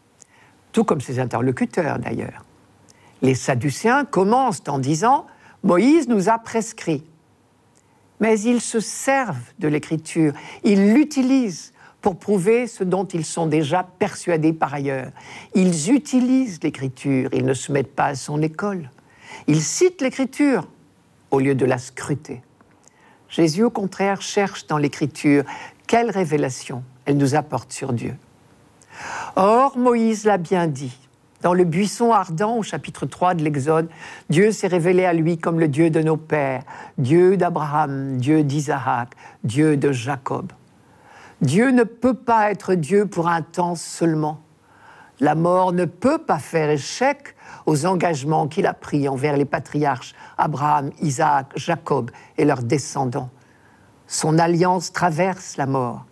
tout 0.72 0.84
comme 0.84 1.00
ses 1.00 1.18
interlocuteurs 1.18 1.98
d'ailleurs. 1.98 2.44
Les 3.22 3.34
Sadducéens 3.34 4.04
commencent 4.04 4.62
en 4.68 4.78
disant 4.78 5.26
Moïse 5.62 6.08
nous 6.08 6.28
a 6.28 6.38
prescrit. 6.38 7.04
Mais 8.20 8.38
ils 8.40 8.60
se 8.60 8.80
servent 8.80 9.52
de 9.58 9.68
l'écriture, 9.68 10.32
ils 10.62 10.92
l'utilisent 10.92 11.72
pour 12.00 12.18
prouver 12.18 12.66
ce 12.66 12.84
dont 12.84 13.04
ils 13.04 13.24
sont 13.24 13.46
déjà 13.46 13.86
persuadés 13.98 14.52
par 14.52 14.74
ailleurs. 14.74 15.10
Ils 15.54 15.92
utilisent 15.92 16.60
l'écriture, 16.62 17.28
ils 17.32 17.44
ne 17.44 17.54
se 17.54 17.72
mettent 17.72 17.94
pas 17.94 18.06
à 18.06 18.14
son 18.14 18.40
école. 18.42 18.90
Ils 19.46 19.62
citent 19.62 20.00
l'écriture 20.00 20.66
au 21.30 21.40
lieu 21.40 21.54
de 21.54 21.64
la 21.64 21.78
scruter. 21.78 22.42
Jésus, 23.28 23.62
au 23.62 23.70
contraire, 23.70 24.22
cherche 24.22 24.66
dans 24.66 24.78
l'écriture 24.78 25.44
quelle 25.86 26.10
révélation 26.10 26.82
elle 27.04 27.16
nous 27.16 27.34
apporte 27.34 27.72
sur 27.72 27.92
Dieu. 27.92 28.14
Or, 29.36 29.78
Moïse 29.78 30.24
l'a 30.24 30.38
bien 30.38 30.66
dit. 30.66 30.96
Dans 31.42 31.54
le 31.54 31.64
buisson 31.64 32.12
ardent, 32.12 32.58
au 32.58 32.62
chapitre 32.62 33.06
3 33.06 33.34
de 33.34 33.42
l'Exode, 33.42 33.88
Dieu 34.28 34.52
s'est 34.52 34.66
révélé 34.66 35.06
à 35.06 35.14
lui 35.14 35.38
comme 35.38 35.58
le 35.58 35.68
Dieu 35.68 35.88
de 35.88 36.02
nos 36.02 36.18
pères, 36.18 36.64
Dieu 36.98 37.38
d'Abraham, 37.38 38.18
Dieu 38.18 38.42
d'Isaac, 38.42 39.10
Dieu 39.42 39.78
de 39.78 39.90
Jacob. 39.90 40.52
Dieu 41.40 41.70
ne 41.70 41.84
peut 41.84 42.14
pas 42.14 42.50
être 42.50 42.74
Dieu 42.74 43.06
pour 43.06 43.28
un 43.28 43.42
temps 43.42 43.74
seulement. 43.74 44.40
La 45.20 45.34
mort 45.34 45.72
ne 45.72 45.84
peut 45.84 46.18
pas 46.18 46.38
faire 46.38 46.70
échec 46.70 47.34
aux 47.66 47.86
engagements 47.86 48.48
qu'il 48.48 48.66
a 48.66 48.74
pris 48.74 49.08
envers 49.08 49.36
les 49.36 49.44
patriarches 49.44 50.14
Abraham, 50.38 50.90
Isaac, 51.00 51.46
Jacob 51.56 52.10
et 52.38 52.44
leurs 52.44 52.62
descendants. 52.62 53.30
Son 54.06 54.38
alliance 54.38 54.92
traverse 54.92 55.56
la 55.56 55.66
mort. 55.66 56.04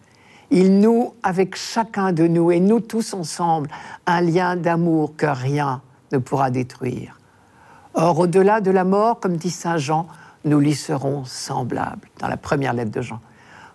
Il 0.51 0.81
noue 0.81 1.15
avec 1.23 1.57
chacun 1.57 2.13
de 2.13 2.27
nous 2.27 2.51
et 2.51 2.61
nous 2.61 2.81
tous 2.81 3.13
ensemble 3.13 3.69
un 4.07 4.21
lien 4.21 4.57
d'amour 4.57 5.15
que 5.17 5.27
rien 5.27 5.83
ne 6.13 6.19
pourra 6.19 6.51
détruire. 6.51 7.19
Or, 7.95 8.19
au-delà 8.19 8.61
de 8.61 8.71
la 8.71 8.85
mort, 8.85 9.21
comme 9.21 9.37
dit 9.37 9.51
Saint 9.51 9.77
Jean, 9.77 10.07
nous 10.45 10.61
lui 10.61 10.75
serons 10.75 11.25
semblables, 11.25 12.09
dans 12.19 12.29
la 12.29 12.37
première 12.37 12.73
lettre 12.73 12.93
de 12.93 13.03
Jean. 13.03 13.21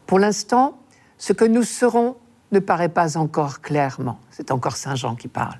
Pour 0.07 0.17
l'instant, 0.17 0.77
ce 1.23 1.31
que 1.31 1.45
nous 1.45 1.63
serons 1.63 2.17
ne 2.51 2.59
paraît 2.59 2.89
pas 2.89 3.15
encore 3.15 3.61
clairement. 3.61 4.19
C'est 4.29 4.51
encore 4.51 4.75
Saint 4.75 4.95
Jean 4.95 5.15
qui 5.15 5.29
parle. 5.29 5.57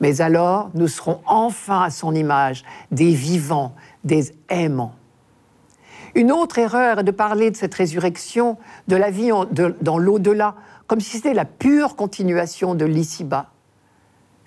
Mais 0.00 0.20
alors, 0.20 0.68
nous 0.74 0.88
serons 0.88 1.20
enfin 1.26 1.82
à 1.82 1.90
son 1.90 2.12
image, 2.12 2.64
des 2.90 3.14
vivants, 3.14 3.76
des 4.02 4.34
aimants. 4.48 4.96
Une 6.16 6.32
autre 6.32 6.58
erreur 6.58 6.98
est 6.98 7.04
de 7.04 7.12
parler 7.12 7.52
de 7.52 7.56
cette 7.56 7.74
résurrection, 7.74 8.58
de 8.88 8.96
la 8.96 9.12
vie 9.12 9.30
dans 9.80 9.96
l'au-delà, 9.96 10.56
comme 10.88 10.98
si 10.98 11.18
c'était 11.18 11.34
la 11.34 11.44
pure 11.44 11.94
continuation 11.94 12.74
de 12.74 12.84
l'ici-bas. 12.84 13.52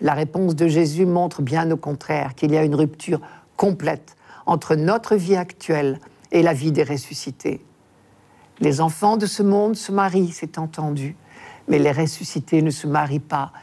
La 0.01 0.13
réponse 0.13 0.57
de 0.57 0.67
Jésus 0.67 1.05
montre 1.05 1.41
bien 1.41 1.71
au 1.71 1.77
contraire 1.77 2.35
qu'il 2.35 2.51
y 2.51 2.57
a 2.57 2.65
une 2.65 2.75
rupture 2.75 3.21
complète 3.55 4.17
entre 4.45 4.75
notre 4.75 5.15
vie 5.15 5.37
actuelle 5.37 6.01
et 6.33 6.43
la 6.43 6.51
vie 6.51 6.73
des 6.73 6.83
ressuscités. 6.83 7.61
Les 8.61 8.81
enfants 8.81 9.15
de 9.15 9.25
ce 9.25 9.41
monde 9.41 9.75
se 9.75 9.91
marient, 9.91 10.31
c'est 10.33 10.57
entendu, 10.57 11.15
mais 11.67 11.79
les 11.79 11.91
ressuscités 11.91 12.61
ne 12.61 12.71
se 12.71 12.87
marient 12.87 13.19
pas. 13.19 13.53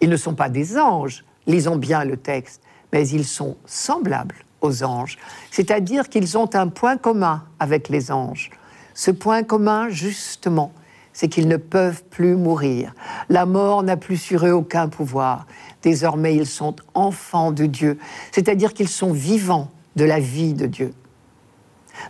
Ils 0.00 0.08
ne 0.08 0.16
sont 0.16 0.34
pas 0.34 0.48
des 0.48 0.78
anges, 0.78 1.24
lisons 1.46 1.76
bien 1.76 2.04
le 2.04 2.16
texte, 2.16 2.62
mais 2.92 3.08
ils 3.08 3.24
sont 3.24 3.56
semblables 3.66 4.36
aux 4.60 4.84
anges. 4.84 5.18
C'est-à-dire 5.50 6.08
qu'ils 6.08 6.38
ont 6.38 6.48
un 6.54 6.68
point 6.68 6.96
commun 6.96 7.44
avec 7.58 7.88
les 7.88 8.12
anges. 8.12 8.50
Ce 8.94 9.10
point 9.10 9.42
commun, 9.42 9.88
justement, 9.88 10.72
c'est 11.12 11.28
qu'ils 11.28 11.48
ne 11.48 11.56
peuvent 11.56 12.04
plus 12.04 12.36
mourir. 12.36 12.94
La 13.28 13.46
mort 13.46 13.82
n'a 13.82 13.96
plus 13.96 14.16
sur 14.16 14.46
eux 14.46 14.52
aucun 14.52 14.88
pouvoir. 14.88 15.46
Désormais, 15.82 16.36
ils 16.36 16.46
sont 16.46 16.76
enfants 16.94 17.52
de 17.52 17.66
Dieu, 17.66 17.98
c'est-à-dire 18.32 18.74
qu'ils 18.74 18.88
sont 18.88 19.12
vivants 19.12 19.70
de 19.96 20.04
la 20.04 20.20
vie 20.20 20.54
de 20.54 20.66
Dieu. 20.66 20.92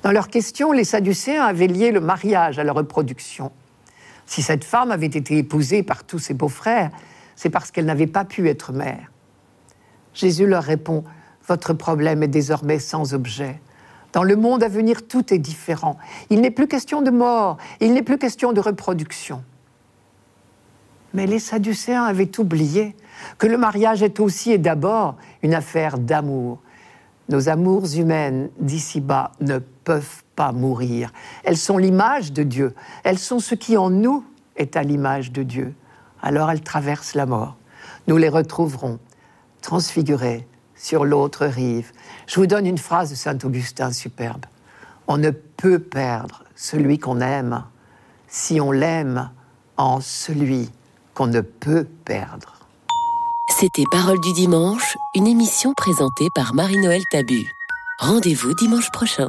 Dans 0.03 0.13
leur 0.13 0.29
question, 0.29 0.73
les 0.73 0.85
Sadducéens 0.85 1.45
avaient 1.45 1.67
lié 1.67 1.91
le 1.91 2.01
mariage 2.01 2.59
à 2.59 2.65
la 2.65 2.73
reproduction. 2.73 3.53
Si 4.27 4.43
cette 4.43 4.65
femme 4.65 4.91
avait 4.91 5.07
été 5.07 5.39
épousée 5.39 5.83
par 5.83 6.05
tous 6.05 6.19
ses 6.19 6.35
beaux-frères, 6.35 6.91
c'est 7.37 7.51
parce 7.51 7.71
qu'elle 7.71 7.85
n'avait 7.85 8.07
pas 8.07 8.25
pu 8.25 8.49
être 8.49 8.73
mère. 8.73 9.11
Jésus 10.15 10.47
leur 10.47 10.65
répond, 10.65 11.05
votre 11.47 11.75
problème 11.75 12.23
est 12.23 12.29
désormais 12.29 12.79
sans 12.79 13.15
objet. 13.15 13.61
Dans 14.13 14.25
le 14.25 14.35
monde 14.35 14.63
à 14.63 14.69
venir, 14.69 15.07
tout 15.07 15.33
est 15.33 15.39
différent. 15.39 15.99
Il 16.31 16.41
n'est 16.41 16.51
plus 16.51 16.67
question 16.67 17.03
de 17.03 17.11
mort, 17.11 17.59
il 17.81 17.93
n'est 17.93 18.03
plus 18.03 18.19
question 18.19 18.53
de 18.53 18.61
reproduction. 18.61 19.45
Mais 21.15 21.27
les 21.27 21.39
Sadducéens 21.39 22.05
avaient 22.05 22.39
oublié 22.39 22.97
que 23.39 23.47
le 23.47 23.59
mariage 23.59 24.03
est 24.03 24.21
aussi 24.21 24.53
et 24.53 24.59
d'abord 24.59 25.17
une 25.43 25.55
affaire 25.55 25.99
d'amour. 25.99 26.61
Nos 27.29 27.49
amours 27.49 27.95
humaines 27.97 28.51
d'ici-bas 28.59 29.33
ne 29.41 29.59
peuvent 29.87 30.25
pas 30.35 30.51
mourir. 30.51 31.13
Elles 31.45 31.57
sont 31.57 31.79
l'image 31.79 32.33
de 32.33 32.43
Dieu. 32.43 32.75
Elles 33.05 33.21
sont 33.21 33.39
ce 33.39 33.55
qui 33.55 33.77
en 33.77 33.89
nous 33.89 34.25
est 34.57 34.77
à 34.77 34.83
l'image 34.83 35.31
de 35.31 35.45
Dieu. 35.45 35.75
Alors 36.21 36.51
elles 36.51 36.61
traversent 36.61 37.15
la 37.15 37.25
mort. 37.25 37.57
Nous 38.09 38.17
les 38.17 38.29
retrouverons 38.29 38.99
transfigurées 39.63 40.47
sur 40.75 41.05
l'autre 41.05 41.47
rive. 41.47 41.93
Je 42.27 42.41
vous 42.41 42.49
donne 42.49 42.67
une 42.67 42.79
phrase 42.79 43.11
de 43.11 43.15
Saint 43.15 43.39
Augustin 43.45 43.93
superbe. 43.93 44.45
On 45.07 45.19
ne 45.19 45.31
peut 45.31 45.79
perdre 45.79 46.43
celui 46.57 46.99
qu'on 46.99 47.21
aime 47.21 47.63
si 48.27 48.61
on 48.61 48.73
l'aime 48.73 49.31
en 49.77 50.01
celui 50.01 50.69
qu'on 51.15 51.29
ne 51.29 51.43
peut 51.43 51.87
perdre. 52.05 52.55
C'était 53.57 53.85
Parole 53.93 54.21
du 54.21 54.33
dimanche, 54.33 54.97
une 55.15 55.29
émission 55.29 55.73
présentée 55.75 56.29
par 56.35 56.55
Marie-Noël 56.55 57.03
Tabu. 57.13 57.47
Rendez-vous 58.01 58.53
dimanche 58.55 58.91
prochain. 58.91 59.29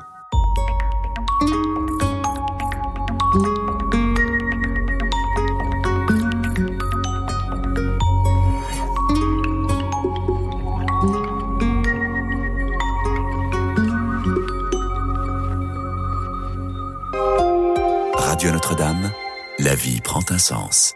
Notre-Dame, 18.78 19.12
la 19.60 19.76
vie 19.76 20.02
prend 20.02 20.24
un 20.30 20.38
sens. 20.38 20.96